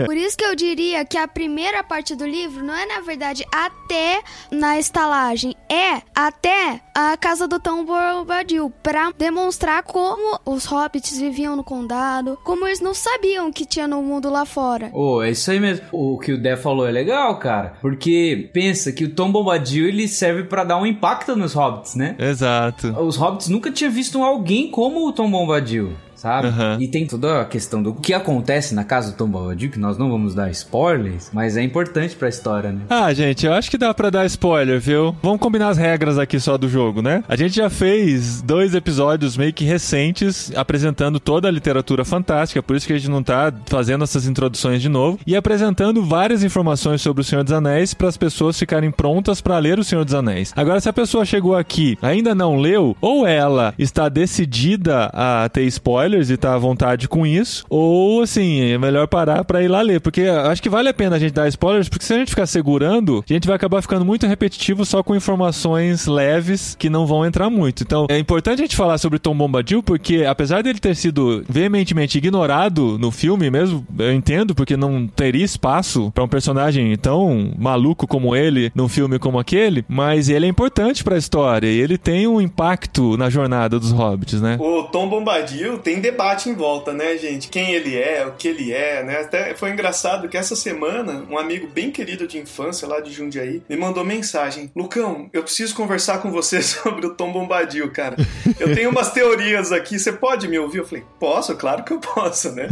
[0.04, 3.44] Por isso que eu diria que a primeira parte do livro não é, na verdade,
[3.52, 5.54] até na estalagem.
[5.70, 8.72] É até a casa do Tom Bombadil.
[8.82, 12.38] Pra demonstrar como os hobbits viviam no condado.
[12.44, 14.90] Como eles não sabiam que tinha no mundo lá fora.
[14.92, 15.86] Ô, é isso aí mesmo.
[15.92, 17.78] O que o Dé falou é legal, cara.
[17.80, 22.16] Porque pensa que o Tom Bombadil ele serve pra dar um impacto nos hobbits, né?
[22.18, 22.88] Exato.
[23.00, 25.92] Os hobbits nunca tinham visto alguém como o Tom Bombadil.
[26.24, 26.48] Sabe?
[26.48, 26.78] Aham.
[26.80, 29.98] E tem toda a questão do que acontece na casa do Tom Bombadil, que nós
[29.98, 32.80] não vamos dar spoilers, mas é importante pra história, né?
[32.88, 35.14] Ah, gente, eu acho que dá pra dar spoiler, viu?
[35.22, 37.22] Vamos combinar as regras aqui só do jogo, né?
[37.28, 42.74] A gente já fez dois episódios meio que recentes apresentando toda a literatura fantástica, por
[42.74, 47.02] isso que a gente não tá fazendo essas introduções de novo e apresentando várias informações
[47.02, 50.14] sobre o Senhor dos Anéis para as pessoas ficarem prontas pra ler o Senhor dos
[50.14, 50.54] Anéis.
[50.56, 55.64] Agora, se a pessoa chegou aqui, ainda não leu, ou ela está decidida a ter
[56.14, 59.80] spoilers e tá à vontade com isso, ou assim, é melhor parar pra ir lá
[59.82, 62.30] ler, porque acho que vale a pena a gente dar spoilers, porque se a gente
[62.30, 67.06] ficar segurando, a gente vai acabar ficando muito repetitivo só com informações leves que não
[67.06, 67.82] vão entrar muito.
[67.82, 72.18] Então, é importante a gente falar sobre Tom Bombadil, porque apesar dele ter sido veementemente
[72.18, 78.06] ignorado no filme mesmo, eu entendo, porque não teria espaço pra um personagem tão maluco
[78.06, 82.26] como ele num filme como aquele, mas ele é importante pra história e ele tem
[82.26, 84.56] um impacto na jornada dos hobbits, né?
[84.60, 87.48] O Tom Bombadil tem debate em volta, né, gente?
[87.48, 89.20] Quem ele é, o que ele é, né?
[89.20, 93.62] Até foi engraçado que essa semana, um amigo bem querido de infância lá de Jundiaí
[93.66, 98.16] me mandou mensagem: Lucão, eu preciso conversar com você sobre o Tom Bombadil, cara.
[98.60, 100.78] Eu tenho umas teorias aqui, você pode me ouvir?
[100.78, 102.68] Eu falei: Posso, claro que eu posso, né?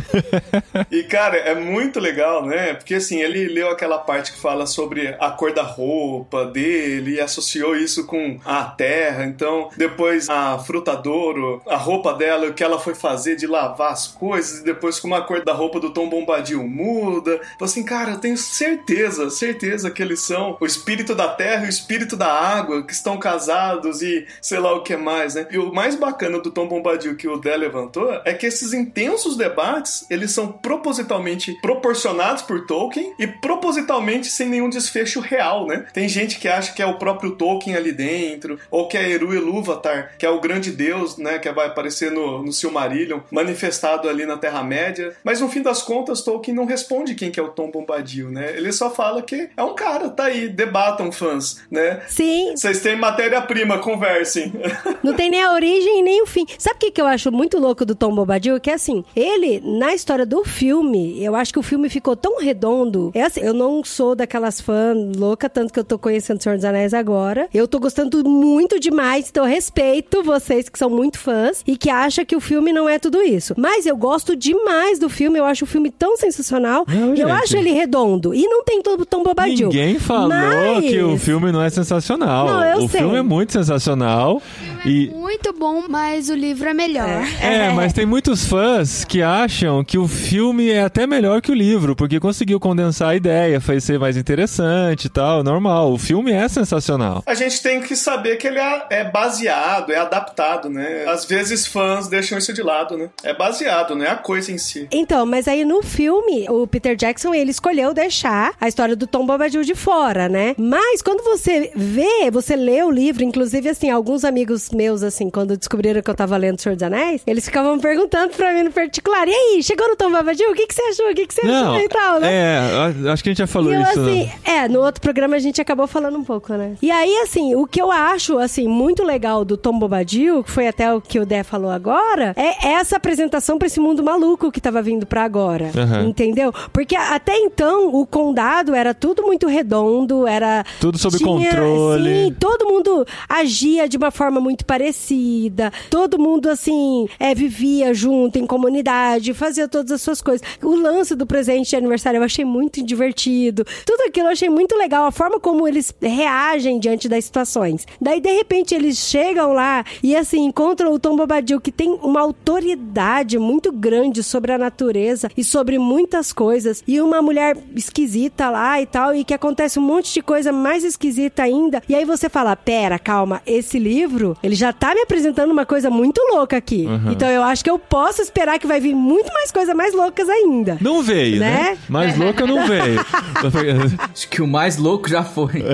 [0.90, 2.74] E, cara, é muito legal, né?
[2.74, 7.20] Porque, assim, ele leu aquela parte que fala sobre a cor da roupa dele e
[7.20, 9.24] associou isso com a terra.
[9.24, 14.06] Então, depois a frutadouro, a roupa dela, o que ela foi fazer de lavar as
[14.06, 17.40] coisas, e depois como a cor da roupa do Tom Bombadil muda.
[17.58, 21.66] Falei assim, cara, eu tenho certeza, certeza que eles são o espírito da terra e
[21.66, 25.46] o espírito da água, que estão casados e sei lá o que mais, né?
[25.50, 29.36] E o mais bacana do Tom Bombadil que o Dé levantou é que esses intensos
[29.36, 35.86] debates, eles são propositalmente proporcionados por Tolkien e propositalmente sem nenhum desfecho real, né?
[35.92, 39.34] Tem gente que acha que é o próprio Tolkien ali dentro, ou que é Eru
[39.34, 44.26] Ilúvatar, que é o grande deus, né, que vai aparecer no, no Silmarillion, manifestado ali
[44.26, 45.14] na Terra-média.
[45.24, 48.56] Mas no fim das contas, Tolkien não responde quem que é o Tom Bombadil, né?
[48.56, 52.02] Ele só fala que é um cara, tá aí, debatam fãs, né?
[52.08, 54.52] Sim, Vocês têm matéria-prima, conversem.
[55.02, 56.46] não tem nem a origem nem o fim.
[56.58, 58.60] Sabe o que, que eu acho muito louco do Tom Bobadil?
[58.60, 63.10] Que assim, ele, na história do filme, eu acho que o filme ficou tão redondo.
[63.14, 66.56] É assim, eu não sou daquelas fãs louca, tanto que eu tô conhecendo o Senhor
[66.56, 67.48] dos Anéis agora.
[67.52, 72.24] Eu tô gostando muito demais, então respeito vocês que são muito fãs e que acham
[72.24, 73.54] que o filme não é tudo isso.
[73.56, 76.84] Mas eu gosto demais do filme, eu acho o filme tão sensacional.
[76.88, 78.34] Não, e eu acho ele redondo.
[78.34, 79.68] E não tem todo Tom Bobadil.
[79.68, 82.46] Ninguém falou Mas- que o filme não é sensacional.
[82.46, 83.00] Não, eu o sei.
[83.00, 84.40] filme é muito sensacional.
[84.84, 87.24] E Muito bom, mas o livro é melhor.
[87.40, 91.54] É, mas tem muitos fãs que acham que o filme é até melhor que o
[91.54, 95.92] livro, porque conseguiu condensar a ideia, fez ser mais interessante e tal, normal.
[95.92, 97.22] O filme é sensacional.
[97.26, 101.04] A gente tem que saber que ele é, é baseado, é adaptado, né?
[101.06, 103.08] Às vezes fãs deixam isso de lado, né?
[103.22, 104.88] É baseado, não é a coisa em si.
[104.90, 109.24] Então, mas aí no filme, o Peter Jackson, ele escolheu deixar a história do Tom
[109.26, 110.54] Bombadil de fora, né?
[110.58, 115.56] Mas quando você vê, você lê o livro, inclusive assim, alguns amigos meus, assim, quando
[115.56, 119.26] descobriram que eu tava lendo Senhor dos Anéis, eles ficavam perguntando pra mim no particular,
[119.28, 120.50] e aí, chegou no Tom Bombadil?
[120.50, 121.10] O que, que você achou?
[121.10, 122.32] O que, que você Não, achou e tal, né?
[122.32, 124.00] é, acho que a gente já falou eu, isso.
[124.00, 124.10] né?
[124.10, 126.76] assim, é, no outro programa a gente acabou falando um pouco, né?
[126.82, 130.66] E aí, assim, o que eu acho, assim, muito legal do Tom Bobadil, que foi
[130.68, 134.60] até o que o Dé falou agora, é essa apresentação pra esse mundo maluco que
[134.60, 135.70] tava vindo pra agora.
[135.76, 136.04] Aham.
[136.06, 136.52] Entendeu?
[136.72, 140.64] Porque até então, o condado era tudo muito redondo, era...
[140.80, 142.26] Tudo sob tinha- controle.
[142.26, 148.38] Sim, todo mundo agia de uma forma muito parecida, todo mundo, assim, é, vivia junto
[148.38, 150.46] em comunidade, fazia todas as suas coisas.
[150.62, 153.64] O lance do presente de aniversário eu achei muito divertido.
[153.84, 157.86] Tudo aquilo eu achei muito legal, a forma como eles reagem diante das situações.
[158.00, 162.20] Daí, de repente, eles chegam lá e, assim, encontram o Tom Bobadil, que tem uma
[162.20, 168.80] autoridade muito grande sobre a natureza e sobre muitas coisas, e uma mulher esquisita lá
[168.80, 171.82] e tal, e que acontece um monte de coisa mais esquisita ainda.
[171.88, 175.90] E aí você fala: pera, calma, esse livro, ele já tá me apresentando uma coisa
[175.90, 176.86] muito louca aqui.
[177.10, 180.28] Então eu acho que eu posso esperar que vai vir muito mais coisas mais loucas
[180.28, 180.78] ainda.
[180.80, 181.52] Não veio, né?
[181.52, 181.78] Né?
[181.88, 183.00] Mais louca não veio.
[184.12, 185.62] Acho que o mais louco já foi.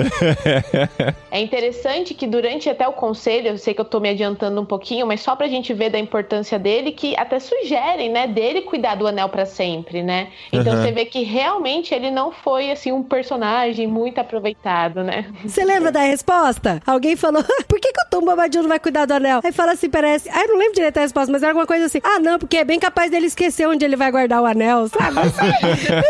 [1.31, 4.65] É interessante que durante até o conselho, eu sei que eu tô me adiantando um
[4.65, 8.95] pouquinho, mas só pra gente ver da importância dele, que até sugerem, né, dele cuidar
[8.95, 10.29] do anel pra sempre, né?
[10.51, 10.81] Então Uhum.
[10.81, 15.25] você vê que realmente ele não foi, assim, um personagem muito aproveitado, né?
[15.45, 16.81] Você lembra da resposta?
[16.85, 19.41] Alguém falou, por que, que o Tom Bobadil não vai cuidar do anel?
[19.43, 20.29] Aí fala assim, parece.
[20.29, 21.99] Ah, eu não lembro direito a resposta, mas era alguma coisa assim.
[22.03, 25.19] Ah, não, porque é bem capaz dele esquecer onde ele vai guardar o anel, sabe?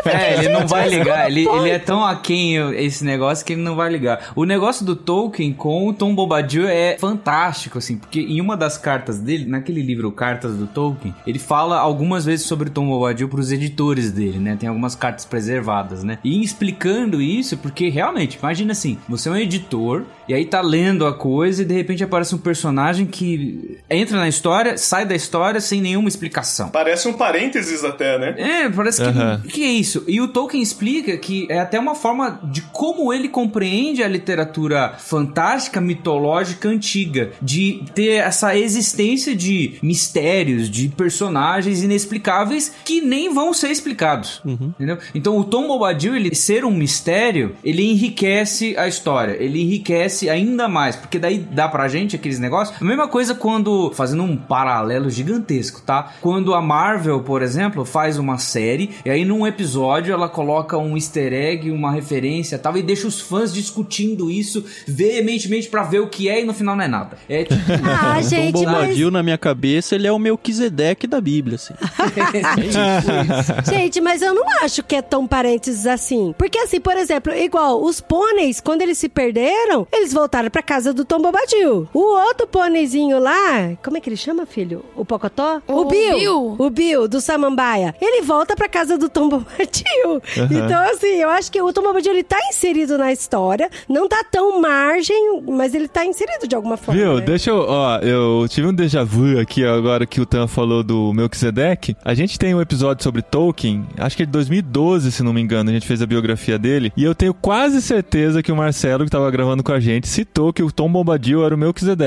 [0.06, 1.30] É, ele não vai ligar.
[1.30, 4.32] Ele, ele é tão aquém esse negócio que ele não vai ligar.
[4.36, 8.78] O negócio do Tolkien com o Tom Bobadil é fantástico, assim, porque em uma das
[8.78, 13.30] cartas dele, naquele livro Cartas do Tolkien, ele fala algumas vezes sobre o Tom Bobadil
[13.30, 14.58] pros editores dele, né?
[14.60, 16.20] Tem algumas cartas preservadas, né?
[16.24, 21.06] E explicando isso, porque realmente, imagina assim, você é um editor e aí tá lendo
[21.06, 25.62] a coisa e de repente aparece um personagem que entra na história, sai da história
[25.62, 26.70] sem nenhuma explicação.
[26.70, 28.34] Parece um parênteses até, né?
[28.38, 29.08] É, parece que.
[29.08, 29.44] Aham.
[29.48, 30.04] que é isso?
[30.08, 34.96] E o Tolkien explica que é até uma forma de como ele compreende a literatura
[34.98, 37.30] fantástica, mitológica antiga.
[37.40, 44.42] De ter essa existência de mistérios, de personagens inexplicáveis que nem vão ser explicados.
[44.44, 44.98] Entendeu?
[45.14, 49.38] Então o Tom Bobadil, ele ser um mistério, ele enriquece a história.
[49.40, 50.96] Ele enriquece ainda mais.
[50.96, 52.80] Porque daí dá pra gente aqueles negócios.
[52.80, 53.92] A mesma coisa quando.
[53.94, 56.14] Fazendo um paralelo gigantesco, tá?
[56.22, 60.96] Quando a Marvel, por exemplo, faz uma série e aí num episódio ela coloca um
[60.96, 66.00] easter egg, uma referência e tal, e deixa os fãs discutindo isso veementemente pra ver
[66.00, 67.18] o que é e no final não é nada.
[67.28, 67.60] É tipo.
[67.90, 68.66] Ah, Tom gente, mas...
[68.66, 71.74] Bombadil, na minha cabeça, ele é o Melquisedeque da Bíblia, assim.
[73.70, 76.34] Gente, mas eu não acho que é tão parênteses assim.
[76.38, 80.94] Porque, assim, por exemplo, igual os pôneis, quando eles se perderam, eles voltaram pra casa
[80.94, 81.88] do Tom Bobadil.
[81.94, 84.84] O outro pôneizinho lá, como é que ele chama, filho?
[84.96, 85.62] O Pocotó?
[85.68, 86.56] O Bill.
[86.58, 87.96] O Bill, do Samambaia.
[88.02, 90.22] Ele volta pra casa do Tom Bobadil.
[90.52, 93.70] Então, assim, eu acho que o Tom Bobadil, ele tá inserido na história.
[93.88, 97.00] Não tá tão margem, mas ele tá inserido de alguma forma.
[97.00, 97.16] Viu?
[97.16, 97.22] né?
[97.22, 97.66] Deixa eu.
[97.68, 101.96] Ó, eu tive um déjà vu aqui agora que o Tan falou do Melquisedeque.
[102.04, 105.42] A gente tem um episódio sobre Tolkien, acho que é de 2012, se não me
[105.42, 106.92] engano, a gente fez a biografia dele.
[106.96, 110.52] E eu tenho quase certeza que o Marcelo, que tava gravando com a gente, citou
[110.54, 111.58] que o Tom Bombadil era o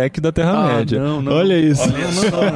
[0.03, 1.01] Melquisedeque da Terra-média.
[1.01, 1.33] Ah, não, não.
[1.33, 1.83] Olha isso.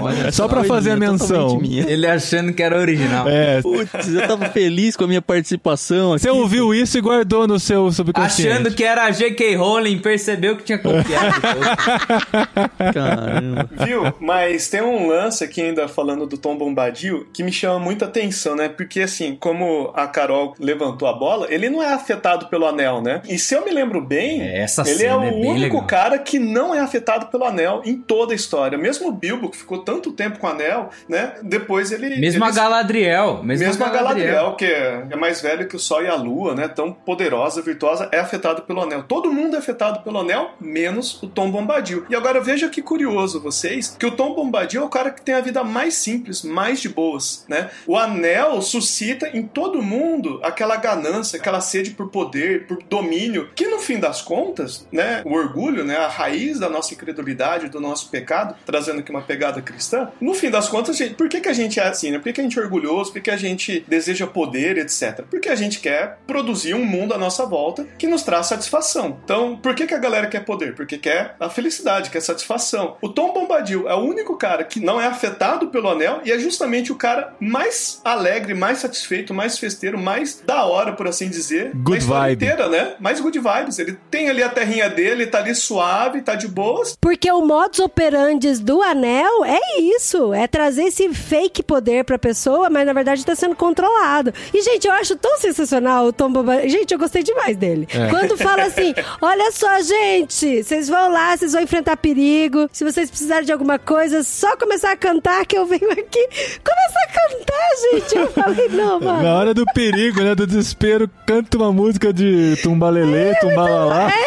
[0.02, 1.60] olha É só pra fazer a menção.
[1.62, 3.28] Ele achando que era original.
[3.28, 3.60] É.
[3.62, 6.22] Putz, eu tava feliz com a minha participação aqui.
[6.22, 8.50] Você ouviu isso e guardou no seu subconsciente.
[8.50, 9.56] Achando que era a J.K.
[9.56, 11.34] Rowling, percebeu que tinha copiado.
[12.92, 13.68] Caramba.
[13.84, 14.02] Viu?
[14.20, 18.56] Mas tem um lance aqui ainda falando do Tom Bombadil que me chama muita atenção,
[18.56, 18.68] né?
[18.68, 23.22] Porque assim, como a Carol levantou a bola, ele não é afetado pelo anel, né?
[23.28, 25.86] E se eu me lembro bem, É, essa ele é o é único legal.
[25.86, 28.78] cara que não é afetado pelo anel em toda a história.
[28.78, 31.34] Mesmo o Bilbo, que ficou tanto tempo com o anel, né?
[31.42, 32.16] Depois ele.
[32.16, 33.42] Mesmo a ele- Galadriel.
[33.42, 36.54] Mesmo, Mesmo a Galadriel, que é é mais velho que o Sol e a Lua,
[36.54, 36.68] né?
[36.68, 39.02] Tão poderosa, virtuosa, é afetado pelo anel.
[39.02, 42.04] Todo mundo é afetado pelo anel, menos o Tom Bombadil.
[42.08, 45.34] E agora veja que curioso vocês, que o Tom Bombadil é o cara que tem
[45.34, 47.70] a vida mais simples, mais de boas, né?
[47.86, 53.66] O anel suscita em todo mundo aquela ganância, aquela sede por poder, por domínio, que
[53.66, 55.22] no fim das contas, né?
[55.24, 55.96] O orgulho, né?
[55.96, 60.10] A raiz da nossa incredulidade, do nosso pecado, trazendo aqui uma pegada cristã.
[60.20, 62.18] No fim das contas, gente, por que, que a gente é assim, né?
[62.18, 63.12] Por que, que a gente é orgulhoso?
[63.12, 65.22] Por que a gente deseja poder, etc?
[65.30, 69.18] Porque a gente quer produzir um mundo à nossa volta que nos traz satisfação.
[69.24, 70.74] Então, por que, que a galera quer poder?
[70.74, 72.96] Porque quer a felicidade, quer satisfação.
[73.00, 76.38] O Tom Bombadil é o único cara que não é afetado pelo anel e é
[76.38, 81.70] justamente o cara mais alegre, mais satisfeito, mais festeiro, mais da hora, por assim dizer,
[81.74, 82.44] Good da história vibe.
[82.44, 82.94] inteira, né?
[83.00, 83.78] Mais good vibes.
[83.78, 86.96] Ele tem ali a terrinha dele, tá ali suave, tá de boas.
[87.00, 92.18] Porque Porque o modus operandi do anel é isso, é trazer esse fake poder pra
[92.18, 94.34] pessoa, mas na verdade tá sendo controlado.
[94.52, 96.68] E, gente, eu acho tão sensacional o Tom Bombadil.
[96.68, 97.88] Gente, eu gostei demais dele.
[97.90, 98.10] É.
[98.10, 102.68] Quando fala assim, olha só, gente, vocês vão lá, vocês vão enfrentar perigo.
[102.70, 106.28] Se vocês precisarem de alguma coisa, só começar a cantar que eu venho aqui.
[106.62, 108.14] Começar a cantar, gente.
[108.14, 109.22] Eu falei, não, mano.
[109.22, 110.34] Na hora do perigo, né?
[110.34, 114.12] Do desespero, canta uma música de tumbalelê, tumbalalá.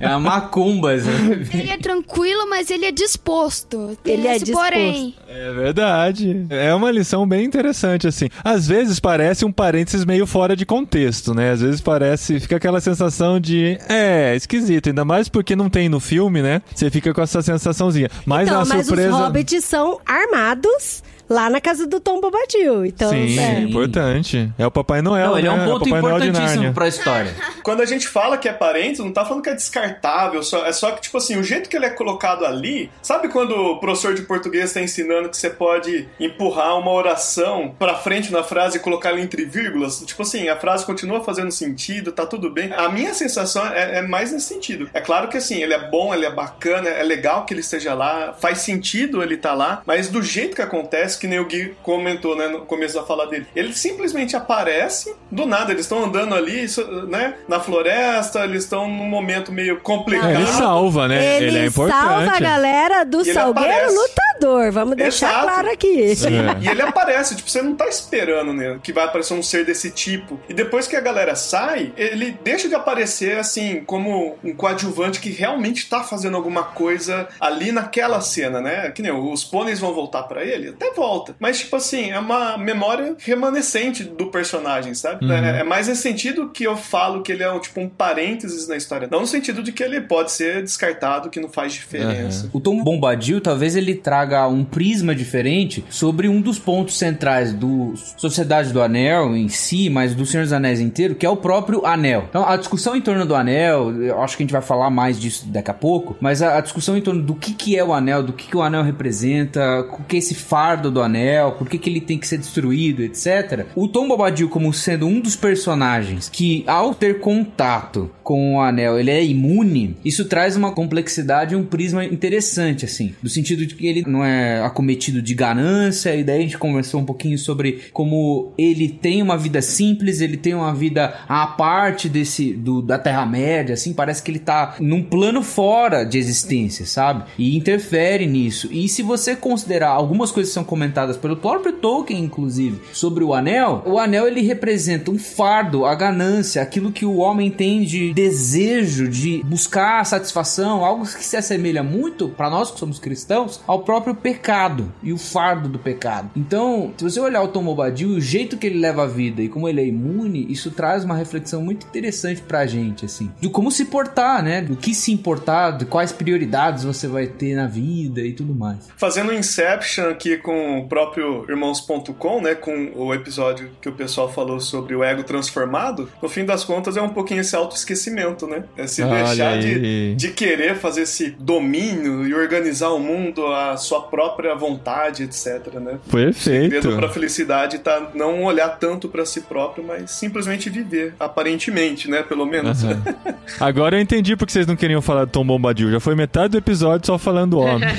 [0.00, 0.98] É uma macumba.
[0.98, 1.48] sabe?
[1.52, 3.96] Ele é tranquilo, mas ele é disposto.
[4.02, 4.64] Tem Ele é disposto.
[4.64, 6.46] Porém, É verdade.
[6.50, 8.28] É uma lição bem interessante, assim.
[8.44, 11.50] Às vezes parece um parênteses meio fora de contexto, né?
[11.50, 14.88] Às vezes parece, fica aquela sensação de, é, esquisito.
[14.88, 16.62] Ainda mais porque não tem no filme, né?
[16.74, 18.10] Você fica com essa sensaçãozinha.
[18.24, 19.14] Mas então, na mas surpresa.
[19.14, 22.84] os hobbits são armados lá na casa do Tom Bombadil.
[22.86, 23.54] Então, Sim, é.
[23.56, 24.50] é importante.
[24.58, 25.30] É o Papai Noel.
[25.30, 25.62] Não, ele é né?
[25.62, 27.34] um ponto o Papai Noel de importantíssimo pra história.
[27.62, 30.72] Quando a gente fala que é parente, não tá falando que é descartável, só- é
[30.72, 32.90] só que, tipo assim, o jeito que ele é colocado ali.
[33.02, 37.94] Sabe quando o professor de português tá ensinando que você pode empurrar uma oração pra
[37.94, 40.00] frente na frase e colocar ela entre vírgulas?
[40.06, 42.72] Tipo assim, a frase continua fazendo sentido, tá tudo bem.
[42.72, 44.88] A minha sensação é, é mais nesse sentido.
[44.94, 47.94] É claro que assim, ele é bom, ele é bacana, é legal que ele esteja
[47.94, 51.74] lá, faz sentido ele tá lá, mas do jeito que acontece, que nem o Gui
[51.82, 56.34] comentou, né, no começo da fala dele, ele simplesmente aparece do nada, eles estão andando
[56.34, 56.66] ali,
[57.08, 60.30] né, na floresta, eles estão num momento meio complicado.
[60.30, 61.36] Ele salva, né?
[61.36, 61.98] Ele, Ele, é importante.
[61.98, 63.96] salva a galera do ele Salgueiro aparece.
[63.96, 64.72] Lutador.
[64.72, 65.44] Vamos deixar Exato.
[65.46, 66.02] claro aqui.
[66.02, 66.64] É.
[66.64, 69.90] E ele aparece, tipo, você não tá esperando né, que vai aparecer um ser desse
[69.90, 70.40] tipo.
[70.48, 75.30] E depois que a galera sai, ele deixa de aparecer assim, como um coadjuvante que
[75.30, 78.90] realmente tá fazendo alguma coisa ali naquela cena, né?
[78.90, 81.07] Que nem os pôneis vão voltar pra ele, até volta.
[81.38, 85.24] Mas, tipo assim, é uma memória remanescente do personagem, sabe?
[85.24, 85.32] Uhum.
[85.32, 88.68] É, é mais nesse sentido que eu falo que ele é um, tipo um parênteses
[88.68, 89.08] na história.
[89.10, 92.48] Não no sentido de que ele pode ser descartado, que não faz diferença.
[92.52, 97.94] O Tom Bombadil talvez ele traga um prisma diferente sobre um dos pontos centrais do
[98.16, 101.84] Sociedade do Anel em si, mas do Senhor dos Anéis inteiro, que é o próprio
[101.86, 102.26] Anel.
[102.28, 105.18] Então a discussão em torno do Anel, eu acho que a gente vai falar mais
[105.18, 107.92] disso daqui a pouco, mas a, a discussão em torno do que, que é o
[107.92, 111.68] Anel, do que, que o Anel representa, o que é esse fardo do Anel, por
[111.68, 113.66] que, que ele tem que ser destruído, etc.
[113.74, 118.98] O Tom Bombadil como sendo um dos personagens que ao ter contato com o Anel,
[118.98, 123.14] ele é imune, isso traz uma complexidade e um prisma interessante, assim.
[123.22, 127.00] Do sentido de que ele não é acometido de ganância, e daí a gente conversou
[127.00, 132.08] um pouquinho sobre como ele tem uma vida simples, ele tem uma vida à parte
[132.08, 137.24] desse do, da Terra-média, assim, parece que ele tá num plano fora de existência, sabe?
[137.38, 138.68] E interfere nisso.
[138.70, 140.87] E se você considerar algumas coisas que são comentadas
[141.20, 146.62] pelo próprio Tolkien, inclusive, sobre o anel, o anel ele representa um fardo, a ganância,
[146.62, 152.28] aquilo que o homem tem de desejo de buscar satisfação, algo que se assemelha muito
[152.28, 156.30] para nós que somos cristãos ao próprio pecado e o fardo do pecado.
[156.36, 159.48] Então, se você olhar o Tom Bombadil, o jeito que ele leva a vida e
[159.48, 163.70] como ele é imune, isso traz uma reflexão muito interessante pra gente, assim, de como
[163.70, 164.62] se portar, né?
[164.62, 168.88] Do que se importar, de quais prioridades você vai ter na vida e tudo mais.
[168.96, 172.54] Fazendo Inception aqui com o próprio Irmãos.com, né?
[172.54, 176.96] Com o episódio que o pessoal falou sobre o ego transformado, no fim das contas
[176.96, 178.64] é um pouquinho esse autoesquecimento, né?
[178.76, 180.14] É se Olha deixar de, aí.
[180.14, 185.98] de querer fazer esse domínio e organizar o mundo à sua própria vontade, etc, né?
[186.10, 186.70] Perfeito.
[186.70, 192.22] Medo pra felicidade tá não olhar tanto pra si próprio, mas simplesmente viver, aparentemente, né?
[192.22, 192.84] Pelo menos.
[192.84, 193.02] Aham.
[193.60, 195.90] Agora eu entendi porque vocês não queriam falar do Tom Bombadil.
[195.90, 197.88] Já foi metade do episódio só falando do homem.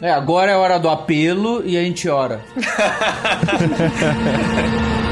[0.00, 1.13] É, agora é hora do apelo
[1.64, 2.44] e a gente ora.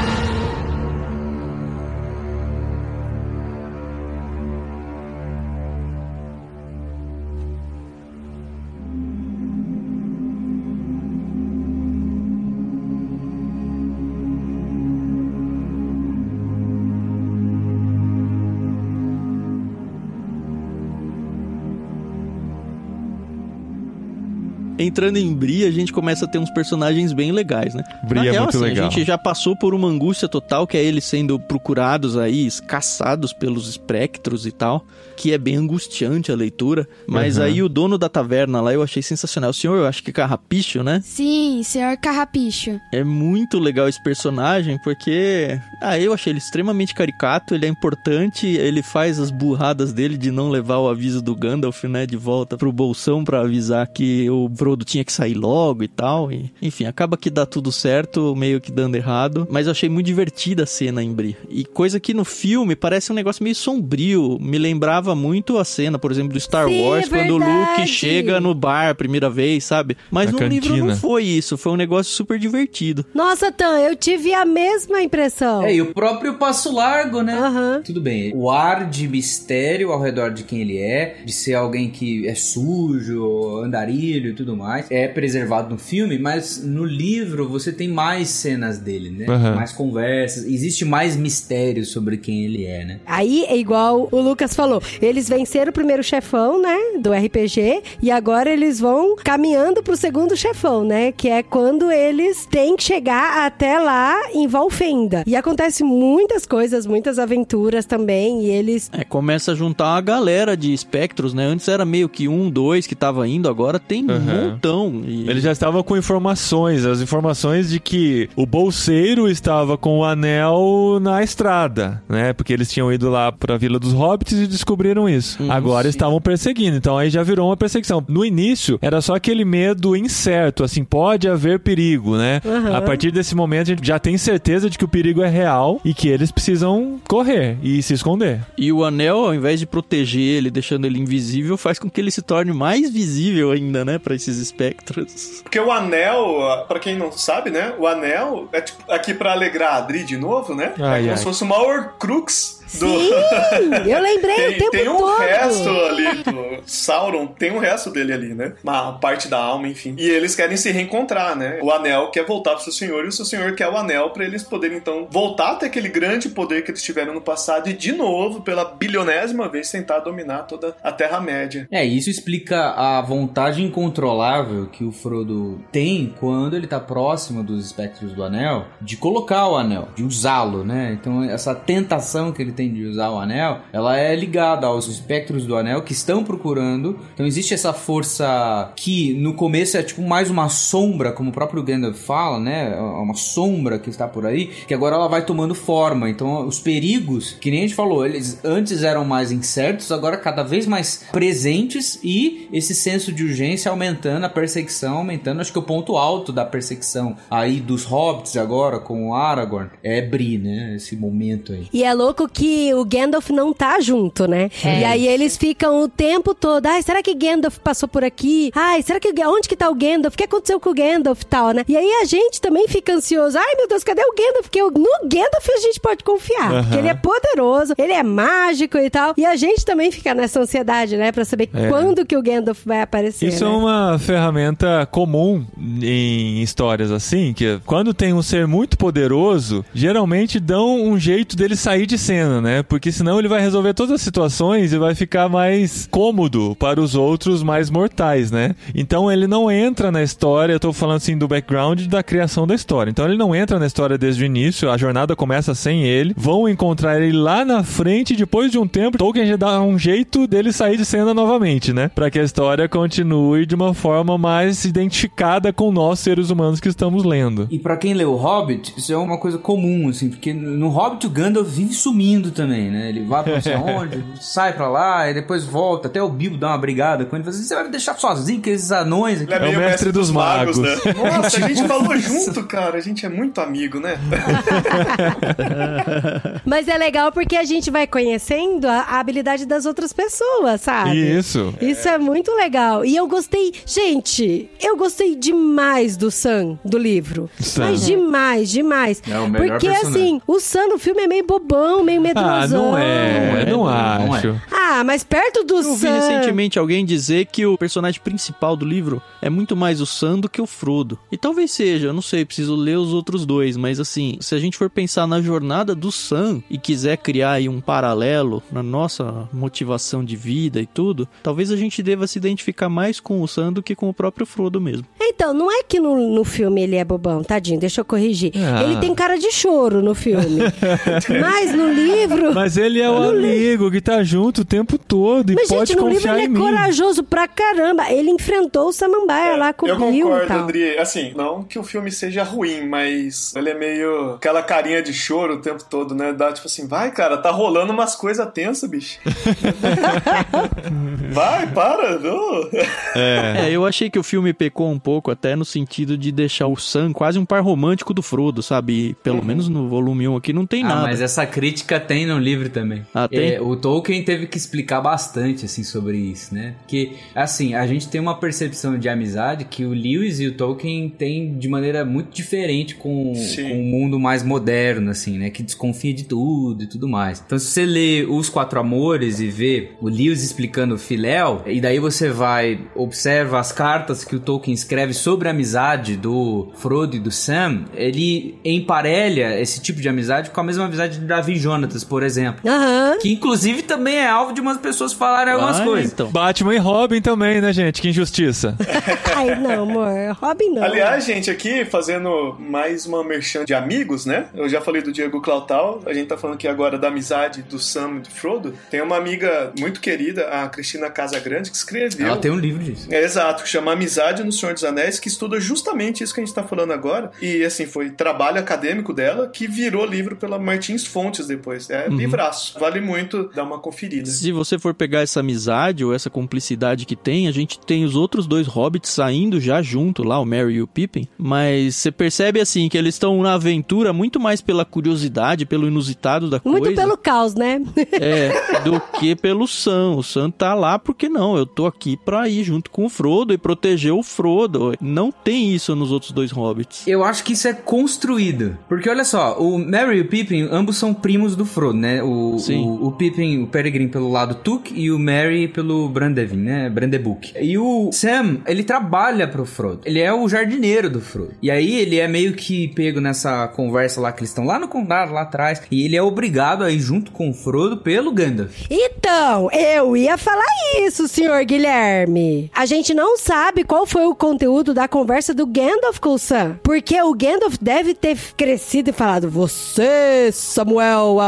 [24.83, 27.83] Entrando em Bri, a gente começa a ter uns personagens bem legais, né?
[28.07, 28.87] Bri Na é real, muito assim, legal.
[28.87, 33.33] A gente já passou por uma angústia total, que é eles sendo procurados aí, caçados
[33.33, 36.87] pelos espectros e tal, que é bem angustiante a leitura.
[37.07, 37.43] Mas Uhum.
[37.43, 39.51] aí o dono da taverna lá eu achei sensacional.
[39.51, 41.01] O senhor, eu acho que Carrapicho, né?
[41.03, 42.79] Sim, senhor Carrapicho.
[42.91, 45.59] É muito legal esse personagem, porque.
[45.81, 50.31] Ah, eu achei ele extremamente caricato, ele é importante, ele faz as burradas dele de
[50.31, 54.49] não levar o aviso do Gandalf, né, de volta pro bolsão pra avisar que o
[54.55, 56.31] Frodo tinha que sair logo e tal.
[56.31, 59.47] E, enfim, acaba que dá tudo certo, meio que dando errado.
[59.49, 61.37] Mas eu achei muito divertida a cena em Bri.
[61.49, 64.37] E coisa que no filme parece um negócio meio sombrio.
[64.39, 67.87] Me lembrava muito a cena, por exemplo, do Star Sim, Wars, é quando o Luke
[67.87, 69.97] chega no bar a primeira vez, sabe?
[70.09, 70.87] Mas Na no livro cantina.
[70.93, 71.57] não foi isso.
[71.57, 73.05] Foi um negócio super divertido.
[73.13, 75.63] Nossa, Tan, eu tive a mesma impressão.
[75.63, 77.33] É, e o próprio Passo Largo, né?
[77.33, 77.81] Aham.
[77.83, 81.89] Tudo bem, o ar de mistério ao redor de quem ele é, de ser alguém
[81.89, 87.71] que é sujo, andarilho e tudo mais, é preservado no filme, mas no livro você
[87.71, 89.25] tem mais cenas dele, né?
[89.27, 89.55] Aham.
[89.55, 92.99] Mais conversas, existe mais mistério sobre quem ele é, né?
[93.05, 94.81] Aí é igual o Lucas falou.
[95.01, 96.77] Eles venceram o primeiro chefão, né?
[96.99, 97.83] Do RPG.
[98.01, 101.11] E agora eles vão caminhando pro segundo chefão, né?
[101.11, 105.23] Que é quando eles têm que chegar até lá em Valfenda.
[105.25, 108.43] E acontece muitas coisas, muitas aventuras também.
[108.43, 108.89] E eles.
[108.93, 111.45] É, começa a juntar uma galera de espectros, né?
[111.45, 114.55] Antes era meio que um, dois que tava indo, agora tem um Aham.
[114.55, 115.01] montão.
[115.05, 115.29] E...
[115.29, 120.99] Ele já estava com informações, as informações de que o bolseiro estava com o anel
[121.01, 122.33] na estrada, né?
[122.33, 125.41] Porque eles tinham ido lá pra Vila dos Hobbits e descobriram isso.
[125.41, 125.89] Hum, Agora sim.
[125.89, 128.03] estavam perseguindo, então aí já virou uma perseguição.
[128.07, 132.41] No início era só aquele medo incerto, assim, pode haver perigo, né?
[132.45, 132.75] Aham.
[132.77, 135.79] A partir desse momento a gente já tem certeza de que o perigo é real
[135.83, 138.41] e que eles precisam correr e se esconder.
[138.57, 142.11] E o anel, ao invés de proteger ele, deixando ele invisível, faz com que ele
[142.11, 143.97] se torne mais visível ainda, né?
[143.97, 145.41] Pra esses espectros.
[145.43, 147.73] Porque o anel, pra quem não sabe, né?
[147.77, 150.73] O anel é tipo, aqui pra alegrar a Adri de novo, né?
[150.79, 151.17] Ai, é como ai.
[151.17, 152.99] se fosse uma Horcrux do.
[152.99, 153.89] Sim!
[153.89, 155.17] Eu lembrei o Tem, tempo tem um todo.
[155.19, 158.53] resto ali do Sauron, tem um resto dele ali, né?
[158.63, 159.95] Uma parte da alma, enfim.
[159.97, 161.59] E eles querem se reencontrar, né?
[161.61, 164.23] O anel quer voltar pro seu senhor e o seu senhor quer o anel pra
[164.25, 167.73] eles poderem então voltar a ter aquele grande poder que eles tiveram no passado e
[167.73, 171.67] de novo, pela bilionésima vez, tentar dominar toda a Terra-média.
[171.71, 177.65] É, isso explica a vontade incontrolável que o Frodo tem quando ele tá próximo dos
[177.65, 180.97] espectros do anel, de colocar o anel, de usá-lo, né?
[180.99, 185.45] Então essa tentação que ele tem de usar o anel, ela é ligada aos espectros
[185.45, 186.99] do anel que estão procurando.
[187.13, 191.63] Então existe essa força que no começo é tipo mais uma sombra, como o próprio
[191.63, 192.73] Gandalf fala, né?
[192.73, 196.09] É Uma sombra que está por aí, que agora ela vai tomando forma.
[196.09, 200.43] Então os perigos, que nem a gente falou, eles antes eram mais incertos, agora cada
[200.43, 205.41] vez mais presentes e esse senso de urgência aumentando, a perseguição aumentando.
[205.41, 210.01] Acho que o ponto alto da perseguição aí dos hobbits agora com o Aragorn é
[210.01, 210.75] Bri, né?
[210.75, 211.67] Esse momento aí.
[211.73, 214.49] E é louco que o Gandalf não tá junto, né?
[214.63, 218.51] E aí eles ficam o tempo todo, ai, será que Gandalf passou por aqui?
[218.55, 220.13] Ai, será que onde que tá o Gandalf?
[220.13, 221.63] O que aconteceu com o Gandalf e tal, né?
[221.67, 223.37] E aí a gente também fica ansioso.
[223.37, 224.41] Ai, meu Deus, cadê o Gandalf?
[224.43, 226.63] Porque o- no Gandalf a gente pode confiar, Aham.
[226.63, 229.13] porque ele é poderoso, ele é mágico e tal.
[229.17, 231.67] E a gente também fica nessa ansiedade, né, Pra saber É.
[231.69, 233.51] quando que o Gandalf vai aparecer, Isso né?
[233.51, 235.45] é uma ferramenta comum
[235.81, 241.55] em histórias assim, que quando tem um ser muito poderoso, geralmente dão um jeito dele
[241.55, 242.61] sair de cena, né?
[242.61, 246.93] Porque senão ele vai resolver todas as situações e vai ficar mais cômodo para os
[246.93, 248.53] outros mais mortais, né?
[248.75, 252.53] Então ele não entra na história, eu tô falando assim do background da criação da
[252.53, 252.91] história.
[252.91, 256.47] Então ele não entra na história desde o início, a jornada começa sem ele, vão
[256.47, 260.51] encontrar ele lá na frente, depois de um tempo, Tolkien já dá um jeito dele
[260.51, 261.87] sair de cena novamente, né?
[261.87, 266.67] Pra que a história continue de uma forma mais identificada com nós seres humanos que
[266.67, 267.47] estamos lendo.
[267.49, 271.07] E pra quem lê o Hobbit, isso é uma coisa comum, assim, porque no Hobbit
[271.07, 272.89] o Gandalf vive sumindo também, né?
[272.89, 275.87] Ele vai pra não sei onde, sai pra lá e depois volta.
[275.87, 277.23] Até o Bilbo dá uma brigada com ele.
[277.23, 279.33] Fala assim, você vai me deixar sozinho com esses anões aqui?
[279.33, 280.57] É, É o mestre dos magos.
[280.57, 280.75] né?
[280.95, 282.77] Nossa, a gente falou junto, cara.
[282.77, 283.97] A gente é muito amigo, né?
[286.45, 290.95] Mas é legal porque a gente vai conhecendo a, a habilidade das outras pessoas, sabe?
[291.17, 291.53] Isso.
[291.61, 292.85] Isso é muito legal.
[292.85, 293.53] E eu gostei.
[293.65, 297.29] Gente, eu gostei demais do Sam, do livro.
[297.39, 297.71] Sam.
[297.71, 299.01] Mas demais, demais.
[299.09, 300.01] É o melhor Porque personagem.
[300.17, 303.99] assim, o Sam no filme é meio bobão, meio Ah, não é, não, Não é,
[303.99, 304.17] não é.
[304.19, 304.41] acho.
[304.51, 305.93] Ah, mas perto do Eu vi Sam.
[305.95, 310.29] recentemente alguém dizer que o personagem principal do livro é muito mais o Sam do
[310.29, 310.97] que o Frodo.
[311.11, 314.39] E talvez seja, eu não sei, preciso ler os outros dois, mas assim, se a
[314.39, 319.27] gente for pensar na jornada do Sam e quiser criar aí um paralelo na nossa
[319.31, 323.53] motivação de vida e tudo, talvez a gente deva se identificar mais com o Sam
[323.53, 324.85] do que com o próprio Frodo mesmo.
[324.99, 328.31] Então, não é que no, no filme ele é bobão, tadinho, deixa eu corrigir.
[328.35, 328.63] Ah.
[328.63, 330.41] Ele tem cara de choro no filme.
[331.21, 332.33] Mas no livro livro.
[332.33, 335.79] Mas ele é o amigo que tá junto o tempo todo e Mas, pode gente,
[335.79, 336.39] no livro confiar ele em é mim.
[336.39, 337.91] corajoso pra caramba.
[337.91, 340.39] Ele enfrentou o Samambaia lá com o Bill e concordo, tal.
[340.43, 340.77] Adri.
[340.77, 345.35] Assim, não que o filme seja ruim, mas ele é meio aquela carinha de choro
[345.35, 346.13] o tempo todo, né?
[346.13, 348.99] Dá tipo assim, vai, cara, tá rolando umas coisas tensas, bicho.
[351.11, 352.49] vai, para, não.
[352.95, 356.55] É, eu achei que o filme pecou um pouco até no sentido de deixar o
[356.55, 358.89] Sam quase um par romântico do Frodo, sabe?
[358.89, 360.81] E pelo menos no volume 1 aqui não tem Ah, nada.
[360.83, 362.85] mas essa crítica tem no livro também.
[362.93, 363.33] Ah, tem?
[363.33, 366.55] É, o Tolkien teve que explicar bastante, assim, sobre isso, né?
[366.59, 370.89] Porque, assim, a gente tem uma percepção de amizade que o Lewis e o Tolkien
[370.89, 375.29] têm de maneira muito diferente com, com o mundo mais moderno, assim, né?
[375.29, 377.21] Que desconfia de tudo e tudo mais.
[377.25, 381.61] Então, se você lê Os Quatro Amores e vê o Lewis explicando o Filéu, e
[381.61, 386.95] daí você vai, observa as cartas que o Tolkien escreve sobre a amizade do Frodo
[386.95, 391.33] e do Sam, ele emparelha esse tipo de amizade com a mesma amizade de Davi
[391.33, 392.41] e Jonatas, por exemplo.
[392.49, 392.97] Aham.
[393.01, 395.91] Que inclusive também é alvo de umas pessoas falarem algumas Ah, coisas.
[395.91, 396.09] então.
[396.11, 397.81] Batman e Robin também, né, gente?
[397.81, 398.55] Que injustiça.
[399.15, 399.87] Ai, não, amor.
[400.21, 400.63] Robin não.
[400.63, 404.27] Aliás, gente, aqui fazendo mais uma merchan de amigos, né?
[404.33, 407.59] Eu já falei do Diego Clautal, a gente tá falando aqui agora da amizade do
[407.59, 408.53] Sam e do Frodo.
[408.69, 412.07] Tem uma amiga muito querida, a Cristina Casagrande, que escreveu.
[412.07, 412.87] Ela tem um livro disso.
[412.89, 416.25] É, exato, que chama Amizade no Senhor dos Anéis, que estuda justamente isso que a
[416.25, 417.11] gente tá falando agora.
[417.21, 421.69] E assim, foi trabalho acadêmico dela que virou livro pela Martins Fontes depois.
[421.73, 422.59] É livraço.
[422.59, 424.05] Vale muito dar uma conferida.
[424.05, 427.95] Se você for pegar essa amizade ou essa cumplicidade que tem, a gente tem os
[427.95, 431.07] outros dois hobbits saindo já junto lá, o Merry e o Pippin.
[431.17, 436.29] Mas você percebe assim que eles estão na aventura muito mais pela curiosidade, pelo inusitado
[436.29, 436.81] da Muito coisa.
[436.81, 437.61] pelo caos, né?
[437.93, 439.95] É, do que pelo Sam.
[439.97, 443.33] O Sam tá lá porque não, eu tô aqui pra ir junto com o Frodo
[443.33, 444.73] e proteger o Frodo.
[444.79, 446.87] Não tem isso nos outros dois hobbits.
[446.87, 448.57] Eu acho que isso é construído.
[448.67, 452.03] Porque olha só, o Merry e o Pippin, ambos são primos do Frodo, né?
[452.03, 452.65] O, Sim.
[452.65, 456.69] o, o Pippin, o Peregrine pelo lado Tuk e o Merry pelo Brandevin, né?
[456.69, 457.33] Brandebook.
[457.39, 459.81] E o Sam, ele trabalha pro Frodo.
[459.85, 461.33] Ele é o jardineiro do Frodo.
[461.41, 464.67] E aí ele é meio que pego nessa conversa lá que eles estão lá no
[464.67, 465.61] condado, lá atrás.
[465.69, 468.65] E ele é obrigado a ir junto com o Frodo pelo Gandalf.
[468.69, 470.43] Então, eu ia falar
[470.79, 472.49] isso, senhor Guilherme.
[472.55, 476.59] A gente não sabe qual foi o conteúdo da conversa do Gandalf com o Sam.
[476.63, 481.19] Porque o Gandalf deve ter crescido e falado: Você, Samuel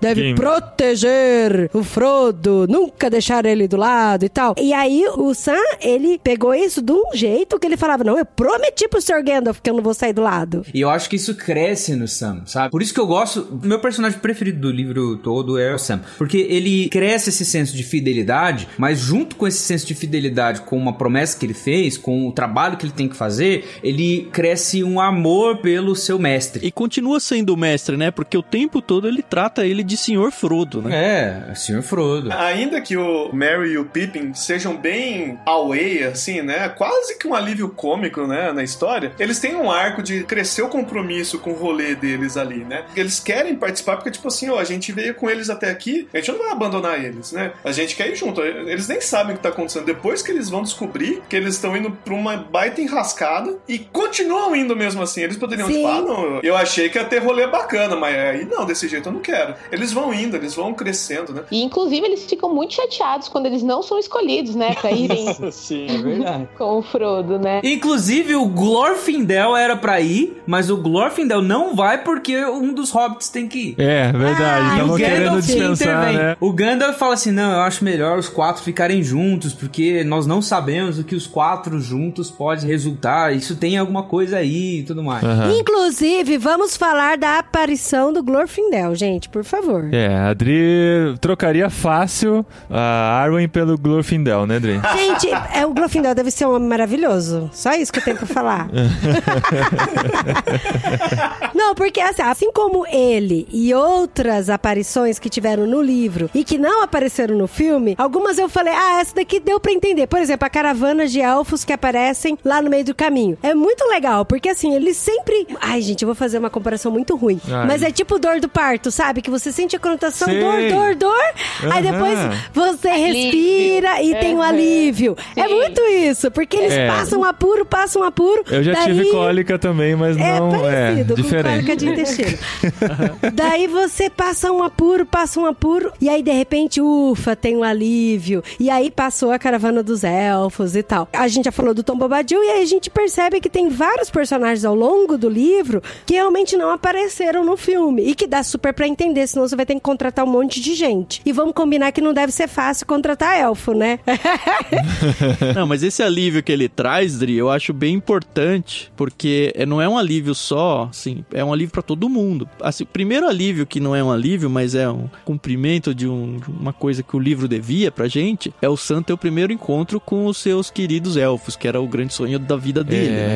[0.00, 4.54] Deve proteger o Frodo, nunca deixar ele do lado e tal.
[4.58, 8.24] E aí o Sam, ele pegou isso de um jeito que ele falava: Não, eu
[8.24, 9.22] prometi pro Sr.
[9.24, 10.64] Gandalf que eu não vou sair do lado.
[10.72, 12.70] E eu acho que isso cresce no Sam, sabe?
[12.70, 13.58] Por isso que eu gosto.
[13.62, 16.00] Meu personagem preferido do livro todo é o Sam.
[16.16, 20.76] Porque ele cresce esse senso de fidelidade, mas junto com esse senso de fidelidade, com
[20.76, 24.84] uma promessa que ele fez, com o trabalho que ele tem que fazer, ele cresce
[24.84, 26.66] um amor pelo seu mestre.
[26.66, 28.10] E continua sendo o mestre, né?
[28.10, 31.48] Porque o tempo todo ele trata ele de Senhor Frodo, né?
[31.50, 32.32] É, senhor Frodo.
[32.32, 36.68] Ainda que o Merry e o Pippin sejam bem away, assim, né?
[36.68, 38.52] Quase que um alívio cômico, né?
[38.52, 42.64] Na história, eles têm um arco de crescer o compromisso com o rolê deles ali,
[42.64, 42.84] né?
[42.94, 46.18] Eles querem participar porque, tipo assim, ó, a gente veio com eles até aqui, a
[46.18, 47.52] gente não vai abandonar eles, né?
[47.64, 48.42] A gente quer ir junto.
[48.42, 49.84] Eles nem sabem o que tá acontecendo.
[49.84, 54.54] Depois que eles vão descobrir que eles estão indo pra uma baita enrascada e continuam
[54.54, 55.22] indo mesmo assim.
[55.22, 55.74] Eles poderiam, Sim.
[55.74, 59.08] tipo, ah, não, eu achei que ia ter rolê bacana, mas aí não, desse jeito
[59.08, 59.37] eu não quero.
[59.72, 61.42] Eles vão indo, eles vão crescendo, né?
[61.50, 64.74] E inclusive eles ficam muito chateados quando eles não são escolhidos, né?
[64.74, 66.48] Pra irem Sim, é verdade.
[66.56, 67.60] com o Frodo, né?
[67.64, 73.28] Inclusive, o Glorfindel era pra ir, mas o Glorfindel não vai porque um dos hobbits
[73.28, 73.74] tem que ir.
[73.78, 74.42] É, verdade.
[74.42, 76.16] Ah, Estavam o querendo Gandalf dispensar, intervém.
[76.16, 76.36] né?
[76.40, 80.40] O Gandalf fala assim: não, eu acho melhor os quatro ficarem juntos, porque nós não
[80.42, 83.34] sabemos o que os quatro juntos pode resultar.
[83.34, 85.22] Isso tem alguma coisa aí e tudo mais.
[85.24, 85.52] Aham.
[85.58, 89.88] Inclusive, vamos falar da aparição do Glorfindel, gente, por favor.
[89.92, 94.80] É, a Adri trocaria fácil a Arwen pelo Glorfindel, né, Adri?
[94.96, 97.50] Gente, é, o Glorfindel deve ser um homem maravilhoso.
[97.52, 98.68] Só isso que eu tenho pra falar.
[101.54, 106.58] não, porque assim, assim como ele e outras aparições que tiveram no livro e que
[106.58, 110.06] não apareceram no filme, algumas eu falei, ah, essa daqui deu pra entender.
[110.06, 113.36] Por exemplo, a caravana de elfos que aparecem lá no meio do caminho.
[113.42, 115.46] É muito legal, porque assim, eles sempre.
[115.60, 117.40] Ai, gente, eu vou fazer uma comparação muito ruim.
[117.50, 117.66] Ai.
[117.66, 119.17] Mas é tipo dor do parto, sabe?
[119.22, 120.40] Que você sente a conotação Sei.
[120.40, 121.24] dor, dor, dor.
[121.72, 121.92] Aí Aham.
[121.92, 122.18] depois
[122.54, 123.22] você Alívio.
[123.22, 124.42] respira e tem um Uhum.
[124.42, 125.16] alívio.
[125.36, 125.54] É Sim.
[125.54, 126.86] muito isso, porque eles É.
[126.86, 128.44] passam apuro, passam apuro.
[128.50, 128.84] Eu já daí...
[128.86, 131.48] tive cólica também, mas É não é parecido com diferente.
[131.52, 132.38] cólica de intestino.
[133.34, 137.62] daí você passa um apuro, passa um apuro, e aí de repente, ufa, tem um
[137.64, 138.42] alívio.
[138.58, 141.08] E aí passou a caravana dos elfos e tal.
[141.12, 144.10] A gente já falou do Tom Bobadil, e aí a gente percebe que tem vários
[144.10, 148.02] personagens ao longo do livro que realmente não apareceram no filme.
[148.02, 150.60] E que dá super pra entender atender, senão você vai ter que contratar um monte
[150.60, 151.20] de gente.
[151.24, 153.98] E vamos combinar que não deve ser fácil contratar elfo, né?
[155.54, 159.80] Não, mas esse alívio que ele traz, Dri, eu acho bem importante, porque é- não
[159.80, 162.48] é um alívio só, assim, é um alívio pra todo mundo.
[162.60, 166.36] Assim, o primeiro alívio que não é um alívio, mas é um cumprimento de, um-
[166.36, 169.52] de uma coisa que o livro devia pra gente, é o Sam ter o primeiro
[169.52, 173.28] encontro com os seus queridos elfos, que era o grande sonho da vida dele, né?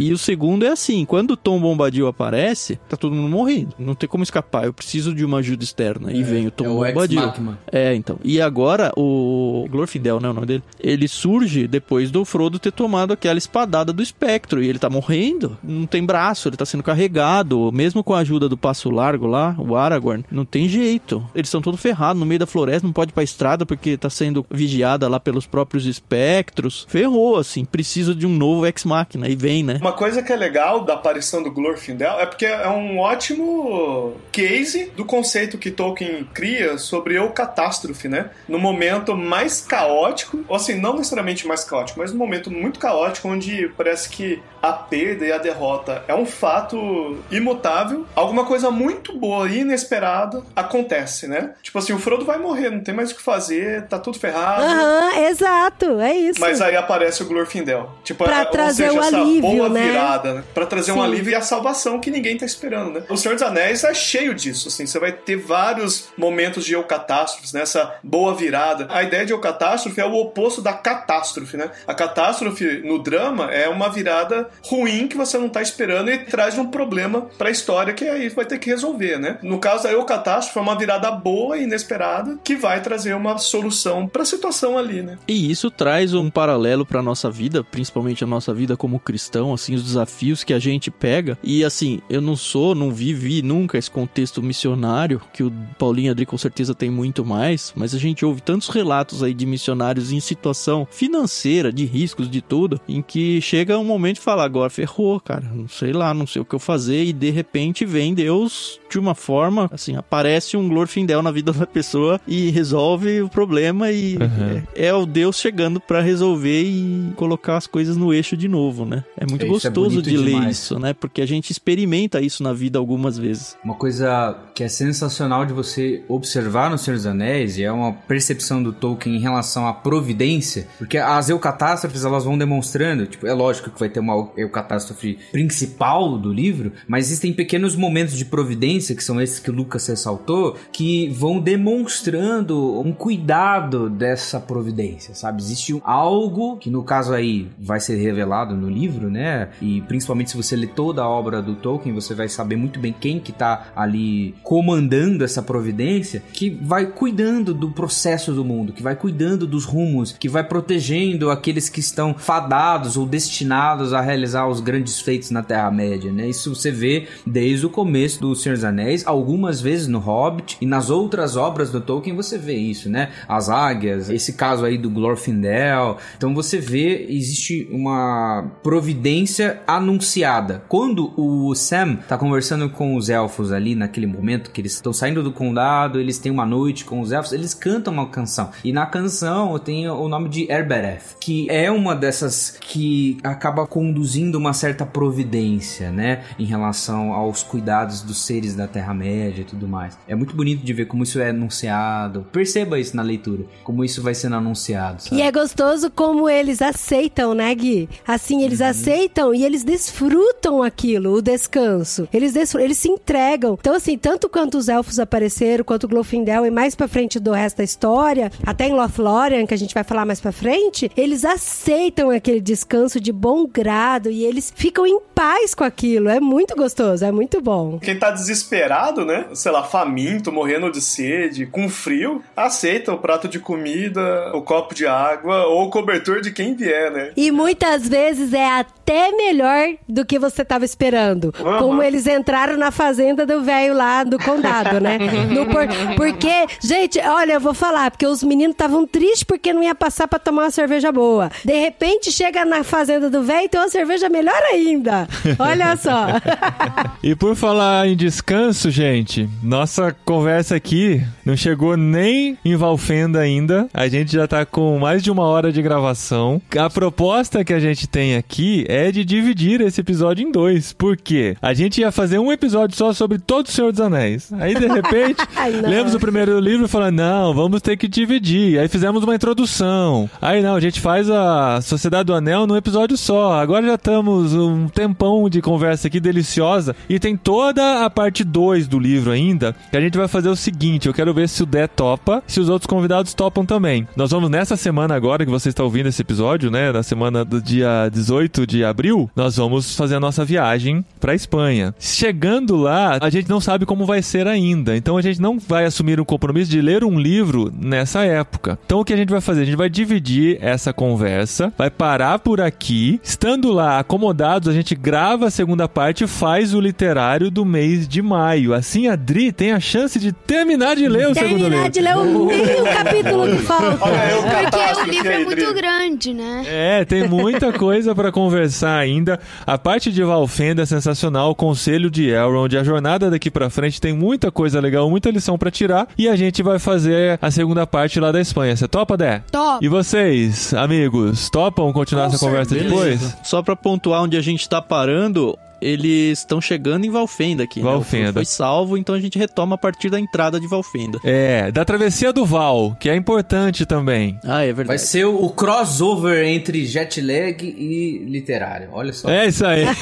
[0.00, 0.04] É.
[0.04, 3.74] E o segundo é assim, quando o Tom Bombadil aparece, tá todo mundo morrendo.
[3.78, 4.64] Não tem como escapar.
[4.64, 6.12] Eu preciso de uma ajuda externa.
[6.12, 7.32] E vem o Tom é o Bombadil.
[7.70, 8.18] É, então.
[8.24, 10.62] E agora o Glorfindel, né, o nome dele?
[10.78, 15.56] Ele surge depois do Frodo ter tomado aquela espadada do espectro e ele tá morrendo.
[15.62, 19.54] Não tem braço, ele tá sendo carregado, mesmo com a ajuda do Passo Largo lá,
[19.58, 21.24] o Aragorn, não tem jeito.
[21.34, 24.08] Eles estão todos ferrados no meio da floresta, não pode ir pra estrada porque tá
[24.10, 26.86] sendo vigiada lá pelos próprios espectros.
[26.88, 29.78] Ferrou assim, precisa de um novo ex-máquina e vem, né?
[29.80, 34.90] Uma coisa que é legal da aparição do Glorfindel é porque é um ótimo case
[34.96, 38.30] do conceito que Tolkien cria sobre o catástrofe, né?
[38.48, 43.28] No momento mais caótico, ou assim, não necessariamente mais caótico, mas no momento muito caótico
[43.28, 49.16] onde parece que a perda e a derrota é um fato imutável, alguma coisa muito
[49.18, 51.54] boa e inesperada acontece, né?
[51.62, 54.62] Tipo assim, o Frodo vai morrer, não tem mais o que fazer, tá tudo ferrado.
[54.62, 56.40] Aham, exato, é isso.
[56.40, 57.90] Mas aí aparece o Glorfindel.
[58.04, 59.82] Tipo, Pra é- trazer seja, o essa alívio, boa né?
[59.82, 60.44] virada, né?
[60.54, 61.02] Pra trazer um Sim.
[61.02, 63.02] alívio e a salvação que ninguém tá esperando, né?
[63.08, 64.86] O Senhor dos Anéis é cheio disso, assim.
[64.86, 67.62] Você vai ter vários momentos de eucatástrofes, né?
[67.62, 68.86] Essa boa virada.
[68.90, 71.70] A ideia de eucatástrofe é o oposto da catástrofe, né?
[71.86, 76.58] A catástrofe no drama é uma virada ruim que você não tá esperando e traz
[76.58, 79.38] um problema pra história que aí vai ter que resolver, né?
[79.42, 84.06] No caso da eucatástrofe é uma virada boa e inesperada que vai trazer uma solução
[84.06, 85.18] pra situação ali, né?
[85.26, 89.74] E isso traz um paralelo pra nossa vida, principalmente a nossa vida como cristão, assim,
[89.74, 91.38] os desafios que a gente pega.
[91.42, 96.26] E assim, eu não sou, não vivi nunca esse contexto missionário, que o Paulinho Adri
[96.26, 100.20] com certeza tem muito mais, mas a gente ouve tantos relatos aí de missionários em
[100.20, 105.20] situação financeira, de riscos, de tudo, em que chega um momento de falar, agora ferrou,
[105.20, 108.80] cara, não sei lá, não sei o que eu fazer, e de repente vem Deus
[108.90, 113.90] de uma forma, assim, aparece um Glorfindel na vida da pessoa e resolve o problema
[113.90, 114.62] e Uhum.
[114.74, 118.84] é, é o Deus chegando pra resolver e colocar as coisas no eixo de novo,
[118.84, 119.04] né?
[119.16, 120.56] É muito é gostoso bonito de ler demais.
[120.56, 120.92] isso, né?
[120.92, 123.56] Porque a gente experimenta isso na vida algumas vezes.
[123.64, 127.92] Uma coisa que é sensacional de você observar no Senhor dos Anéis e é uma
[127.92, 133.32] percepção do Tolkien em relação à providência, porque as eucatástrofes elas vão demonstrando, tipo, é
[133.32, 138.94] lógico que vai ter uma eucatástrofe principal do livro, mas existem pequenos momentos de providência,
[138.94, 145.42] que são esses que o Lucas ressaltou, que vão demonstrando um cuidado dessa providência, sabe?
[145.42, 149.39] Existe algo que no caso aí vai ser revelado no livro, né?
[149.60, 152.94] E principalmente se você ler toda a obra do Tolkien, você vai saber muito bem
[152.98, 158.82] quem que tá ali comandando essa providência, que vai cuidando do processo do mundo, que
[158.82, 164.48] vai cuidando dos rumos, que vai protegendo aqueles que estão fadados ou destinados a realizar
[164.48, 166.28] os grandes feitos na Terra-média, né?
[166.28, 170.66] Isso você vê desde o começo do Senhor dos Anéis, algumas vezes no Hobbit e
[170.66, 173.10] nas outras obras do Tolkien você vê isso, né?
[173.28, 175.98] As águias, esse caso aí do Glorfindel.
[176.16, 179.29] Então você vê, existe uma providência
[179.66, 180.62] anunciada.
[180.68, 185.22] Quando o Sam tá conversando com os elfos ali naquele momento que eles estão saindo
[185.22, 188.50] do condado, eles têm uma noite com os elfos, eles cantam uma canção.
[188.64, 194.36] E na canção tem o nome de Erbereth, que é uma dessas que acaba conduzindo
[194.36, 199.98] uma certa providência, né, em relação aos cuidados dos seres da Terra-média e tudo mais.
[200.08, 202.26] É muito bonito de ver como isso é anunciado.
[202.32, 205.02] Perceba isso na leitura, como isso vai sendo anunciado.
[205.02, 205.16] sabe?
[205.16, 207.88] E é gostoso como eles aceitam, né, Gui?
[208.06, 212.08] Assim, eles aceitam e eles desfrutam aquilo, o descanso.
[212.12, 213.56] Eles, desfr- eles se entregam.
[213.60, 217.32] Então, assim, tanto quanto os elfos apareceram, quanto o Glorfindel e mais pra frente do
[217.32, 221.24] resto da história, até em Lothlórien, que a gente vai falar mais pra frente, eles
[221.24, 226.08] aceitam aquele descanso de bom grado e eles ficam em paz com aquilo.
[226.08, 227.78] É muito gostoso, é muito bom.
[227.78, 229.26] Quem tá desesperado, né?
[229.34, 234.74] Sei lá, faminto, morrendo de sede, com frio, aceita o prato de comida, o copo
[234.74, 237.12] de água ou o cobertor de quem vier, né?
[237.16, 241.32] E muitas vezes é até melhor do que você tava esperando.
[241.40, 241.58] Aham.
[241.58, 244.98] Como eles entraram na fazenda do velho lá do condado, né?
[245.50, 249.74] Por- Porque, gente, olha, eu vou falar, porque os meninos estavam tristes porque não ia
[249.74, 251.30] passar pra tomar uma cerveja boa.
[251.44, 255.08] De repente chega na fazenda do velho e tem uma cerveja melhor ainda.
[255.38, 256.06] Olha só.
[257.02, 263.68] E por falar em descanso, gente, nossa conversa aqui não chegou nem em Valfenda ainda.
[263.72, 266.42] A gente já tá com mais de uma hora de gravação.
[266.58, 270.72] A proposta que a gente tem aqui é de de dividir esse episódio em dois.
[270.72, 271.36] Por quê?
[271.40, 274.32] A gente ia fazer um episódio só sobre todo o Senhor dos Anéis.
[274.32, 275.22] Aí, de repente,
[275.66, 278.58] lemos o primeiro livro e falamos, não, vamos ter que dividir.
[278.58, 280.08] Aí fizemos uma introdução.
[280.20, 283.40] Aí, não, a gente faz a Sociedade do Anel num episódio só.
[283.40, 286.74] Agora já estamos um tempão de conversa aqui deliciosa.
[286.88, 290.36] E tem toda a parte 2 do livro ainda, que a gente vai fazer o
[290.36, 293.86] seguinte, eu quero ver se o Dé topa, se os outros convidados topam também.
[293.96, 297.40] Nós vamos nessa semana agora que você está ouvindo esse episódio, né, na semana do
[297.40, 301.74] dia 18 de abril, nós vamos fazer a nossa viagem para Espanha.
[301.78, 304.76] Chegando lá, a gente não sabe como vai ser ainda.
[304.76, 308.58] Então a gente não vai assumir um compromisso de ler um livro nessa época.
[308.64, 309.42] Então o que a gente vai fazer?
[309.42, 313.00] A gente vai dividir essa conversa, vai parar por aqui.
[313.02, 317.86] Estando lá acomodados, a gente grava a segunda parte e faz o literário do mês
[317.86, 318.54] de maio.
[318.54, 321.70] Assim a Dri tem a chance de terminar de ler o segundo Terminar livro.
[321.72, 323.78] de ler o meio capítulo que falta.
[323.78, 326.42] Porque o livro é muito grande, né?
[326.46, 329.18] É, tem muita coisa pra conversar ainda.
[329.46, 333.80] A parte de Valfenda é sensacional, o conselho de Elrond, a jornada daqui pra frente
[333.80, 335.88] tem muita coisa legal, muita lição pra tirar.
[335.96, 338.56] E a gente vai fazer a segunda parte lá da Espanha.
[338.56, 339.22] Você topa, Dé?
[339.30, 339.64] Top.
[339.64, 343.16] E vocês, amigos, topam continuar essa conversa depois?
[343.22, 347.60] Só pra pontuar onde a gente tá parando, eles estão chegando em Valfenda aqui.
[347.60, 347.68] né?
[347.68, 347.96] O Valfenda.
[347.96, 350.98] filme Foi salvo, então a gente retoma a partir da entrada de Valfenda.
[351.04, 354.18] É, da travessia do Val, que é importante também.
[354.24, 354.82] Ah, é Vai verdade.
[354.82, 358.68] ser o, o crossover entre jet lag e literário.
[358.72, 359.08] Olha só.
[359.10, 359.64] É isso aí.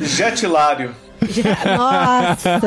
[1.28, 1.78] Jetilário.
[1.78, 2.60] Nossa.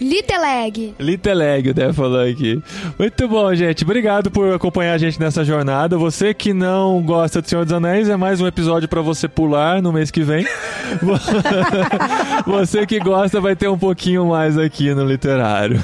[0.00, 0.94] Little Egg.
[0.98, 2.62] Liteleg, o Dé falou aqui.
[2.98, 3.84] Muito bom, gente.
[3.84, 5.96] Obrigado por acompanhar a gente nessa jornada.
[5.96, 9.80] Você que não gosta do Senhor dos Anéis, é mais um episódio pra você pular
[9.82, 10.46] no mês que vem.
[12.46, 15.82] você que gosta vai ter um pouquinho mais aqui no literário.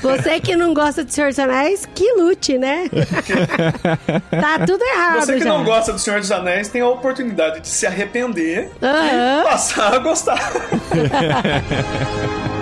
[0.00, 2.88] Você que não gosta de Senhor dos Anéis, que lute, né?
[4.30, 5.50] tá tudo errado Você que já.
[5.50, 9.11] não gosta do Senhor dos Anéis tem a oportunidade de se arrepender Aham.
[9.44, 10.38] Passar a gostar.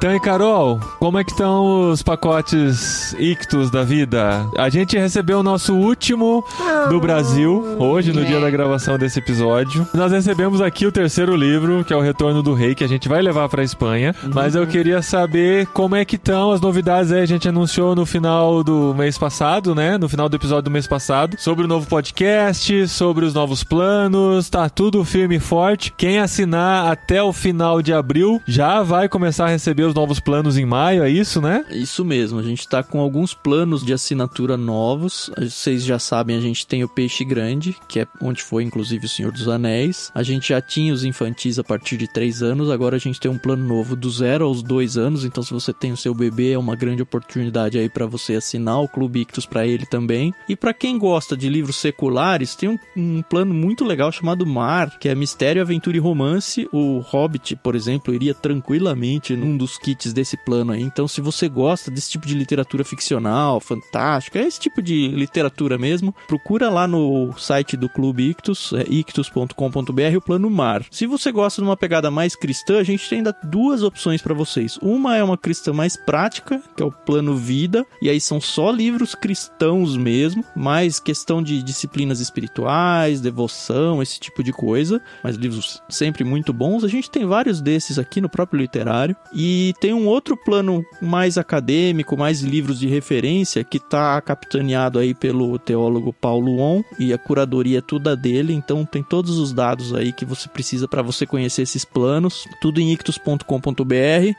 [0.00, 4.46] Então, e Carol, como é que estão os pacotes ictus da vida?
[4.56, 6.42] A gente recebeu o nosso último
[6.88, 9.86] do Brasil, hoje, no dia da gravação desse episódio.
[9.92, 13.10] Nós recebemos aqui o terceiro livro, que é o Retorno do Rei, que a gente
[13.10, 14.14] vai levar pra Espanha.
[14.32, 17.20] Mas eu queria saber como é que estão as novidades aí.
[17.20, 19.98] A gente anunciou no final do mês passado, né?
[19.98, 24.48] No final do episódio do mês passado, sobre o novo podcast, sobre os novos planos.
[24.48, 25.92] Tá tudo firme e forte.
[25.94, 30.56] Quem assinar até o final de abril já vai começar a receber os novos planos
[30.56, 31.64] em maio, é isso, né?
[31.70, 35.30] Isso mesmo, a gente tá com alguns planos de assinatura novos.
[35.36, 39.08] Vocês já sabem, a gente tem o Peixe Grande, que é onde foi inclusive o
[39.08, 40.10] Senhor dos Anéis.
[40.14, 43.30] A gente já tinha os infantis a partir de 3 anos, agora a gente tem
[43.30, 45.24] um plano novo do 0 aos 2 anos.
[45.24, 48.80] Então, se você tem o seu bebê, é uma grande oportunidade aí para você assinar
[48.80, 50.32] o Clube Ictus para ele também.
[50.48, 54.98] E para quem gosta de livros seculares, tem um, um plano muito legal chamado Mar,
[54.98, 56.68] que é Mistério, Aventura e Romance.
[56.72, 60.82] O Hobbit, por exemplo, iria tranquilamente num dos kits desse plano aí.
[60.82, 65.78] Então, se você gosta desse tipo de literatura ficcional, fantástica, é esse tipo de literatura
[65.78, 70.84] mesmo, procura lá no site do Clube Ictus, é ictus.com.br, o plano Mar.
[70.90, 74.34] Se você gosta de uma pegada mais cristã, a gente tem ainda duas opções para
[74.34, 74.78] vocês.
[74.82, 78.70] Uma é uma cristã mais prática, que é o plano Vida, e aí são só
[78.70, 85.82] livros cristãos mesmo, mais questão de disciplinas espirituais, devoção, esse tipo de coisa, mas livros
[85.88, 86.84] sempre muito bons.
[86.84, 91.38] A gente tem vários desses aqui no próprio literário e tem um outro plano mais
[91.38, 97.18] acadêmico, mais livros de referência que está capitaneado aí pelo teólogo Paulo On e a
[97.18, 101.26] curadoria é toda dele, então tem todos os dados aí que você precisa para você
[101.26, 103.44] conhecer esses planos, tudo em ictus.com.br.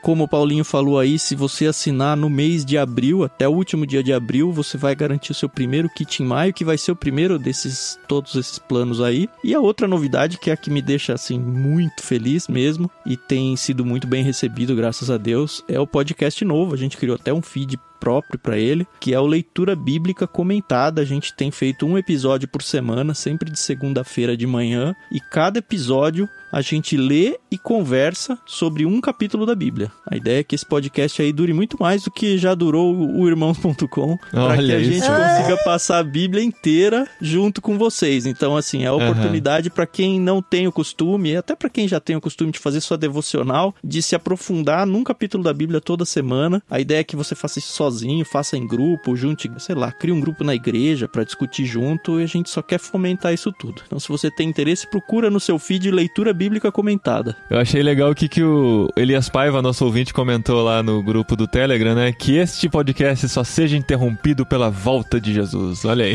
[0.02, 3.86] Como o Paulinho falou aí, se você assinar no mês de abril, até o último
[3.86, 6.92] dia de abril, você vai garantir o seu primeiro kit em maio, que vai ser
[6.92, 9.28] o primeiro desses todos esses planos aí.
[9.42, 13.16] E a outra novidade que é a que me deixa assim muito feliz mesmo e
[13.16, 16.74] tem sido muito bem recebido, graças a Deus, é o podcast novo.
[16.74, 21.00] A gente criou até um feed próprio para ele, que é o Leitura Bíblica Comentada.
[21.00, 25.60] A gente tem feito um episódio por semana, sempre de segunda-feira de manhã, e cada
[25.60, 29.90] episódio a gente lê e conversa sobre um capítulo da Bíblia.
[30.06, 33.26] A ideia é que esse podcast aí dure muito mais do que já durou o
[33.26, 34.92] irmãos.com, para que a isso.
[34.92, 38.26] gente consiga passar a Bíblia inteira junto com vocês.
[38.26, 41.88] Então, assim, é a oportunidade para quem não tem o costume, e até para quem
[41.88, 45.80] já tem o costume de fazer sua devocional, de se aprofundar num capítulo da Bíblia
[45.80, 46.62] toda semana.
[46.68, 49.92] A ideia é que você faça isso sozinho sozinho, faça em grupo, junte, sei lá,
[49.92, 53.52] crie um grupo na igreja para discutir junto e a gente só quer fomentar isso
[53.52, 53.82] tudo.
[53.86, 57.36] Então, se você tem interesse, procura no seu feed leitura bíblica comentada.
[57.50, 61.36] Eu achei legal o que, que o Elias Paiva, nosso ouvinte, comentou lá no grupo
[61.36, 62.12] do Telegram, né?
[62.12, 65.84] Que este podcast só seja interrompido pela volta de Jesus.
[65.84, 66.14] Olha aí.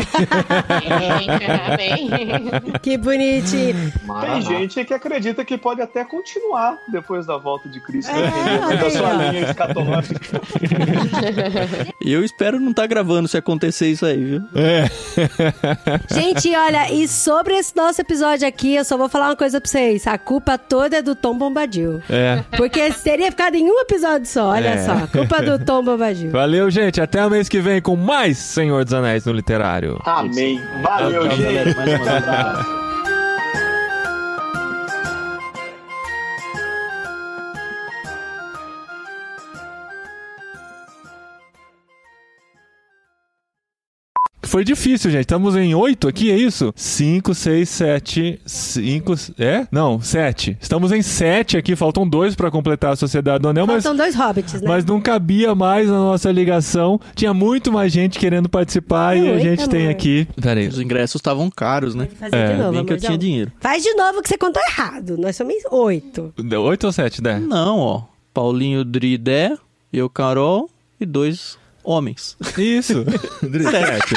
[1.73, 2.07] Amém.
[2.81, 3.91] Que bonitinho.
[4.21, 8.11] Tem gente que acredita que pode até continuar depois da volta de Cristo.
[8.11, 10.41] É, dependendo olha da aí, sua linha escatológica.
[12.01, 14.41] E eu espero não estar gravando se acontecer isso aí, viu?
[14.55, 14.89] É.
[16.13, 19.69] Gente, olha, e sobre esse nosso episódio aqui, eu só vou falar uma coisa pra
[19.69, 20.05] vocês.
[20.07, 22.01] A culpa toda é do Tom Bombadil.
[22.09, 22.43] É.
[22.55, 24.85] Porque teria ficado em um episódio só, olha É.
[24.85, 24.93] só.
[24.93, 26.31] A culpa do Tom Bombadil.
[26.31, 27.01] Valeu, gente.
[27.01, 29.99] Até o mês que vem com mais Senhor dos Anéis no Literário.
[30.05, 30.61] Amém.
[30.81, 31.43] Valeu, Tchau, gente.
[31.43, 31.75] galera.
[31.75, 32.86] Mais uma vez.
[44.47, 45.21] Foi difícil, gente.
[45.21, 46.73] Estamos em oito aqui, é isso?
[46.75, 49.13] Cinco, seis, sete, cinco...
[49.37, 49.67] É?
[49.69, 50.57] Não, sete.
[50.59, 51.75] Estamos em sete aqui.
[51.75, 53.83] Faltam dois pra completar a Sociedade do Anel, mas...
[53.83, 54.67] Faltam dois hobbits, né?
[54.67, 56.99] Mas não cabia mais na nossa ligação.
[57.13, 59.91] Tinha muito mais gente querendo participar e a gente tem amor.
[59.91, 60.27] aqui.
[60.41, 60.67] Peraí.
[60.67, 62.07] Os ingressos estavam caros, né?
[62.17, 63.51] Fazer É, de novo, Bem que eu tinha dinheiro.
[63.59, 65.17] Faz de novo que você contou errado.
[65.17, 66.33] Nós somos oito.
[66.37, 67.37] Oito ou sete, né?
[67.37, 68.03] Não, ó.
[68.33, 69.57] Paulinho Dridé,
[69.91, 70.69] eu, Carol
[70.99, 71.57] e dois
[71.87, 72.35] homens.
[72.57, 73.05] Isso.
[73.71, 74.15] sete.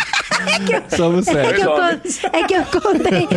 [0.97, 1.55] Somos É sete.
[1.55, 2.01] que, eu, con-
[2.33, 3.29] é que eu contei.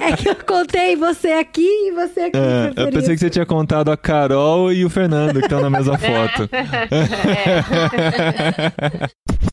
[0.00, 2.38] é que eu contei você aqui e você aqui.
[2.38, 5.70] É, eu pensei que você tinha contado a Carol e o Fernando, que estão na
[5.70, 6.48] mesma foto.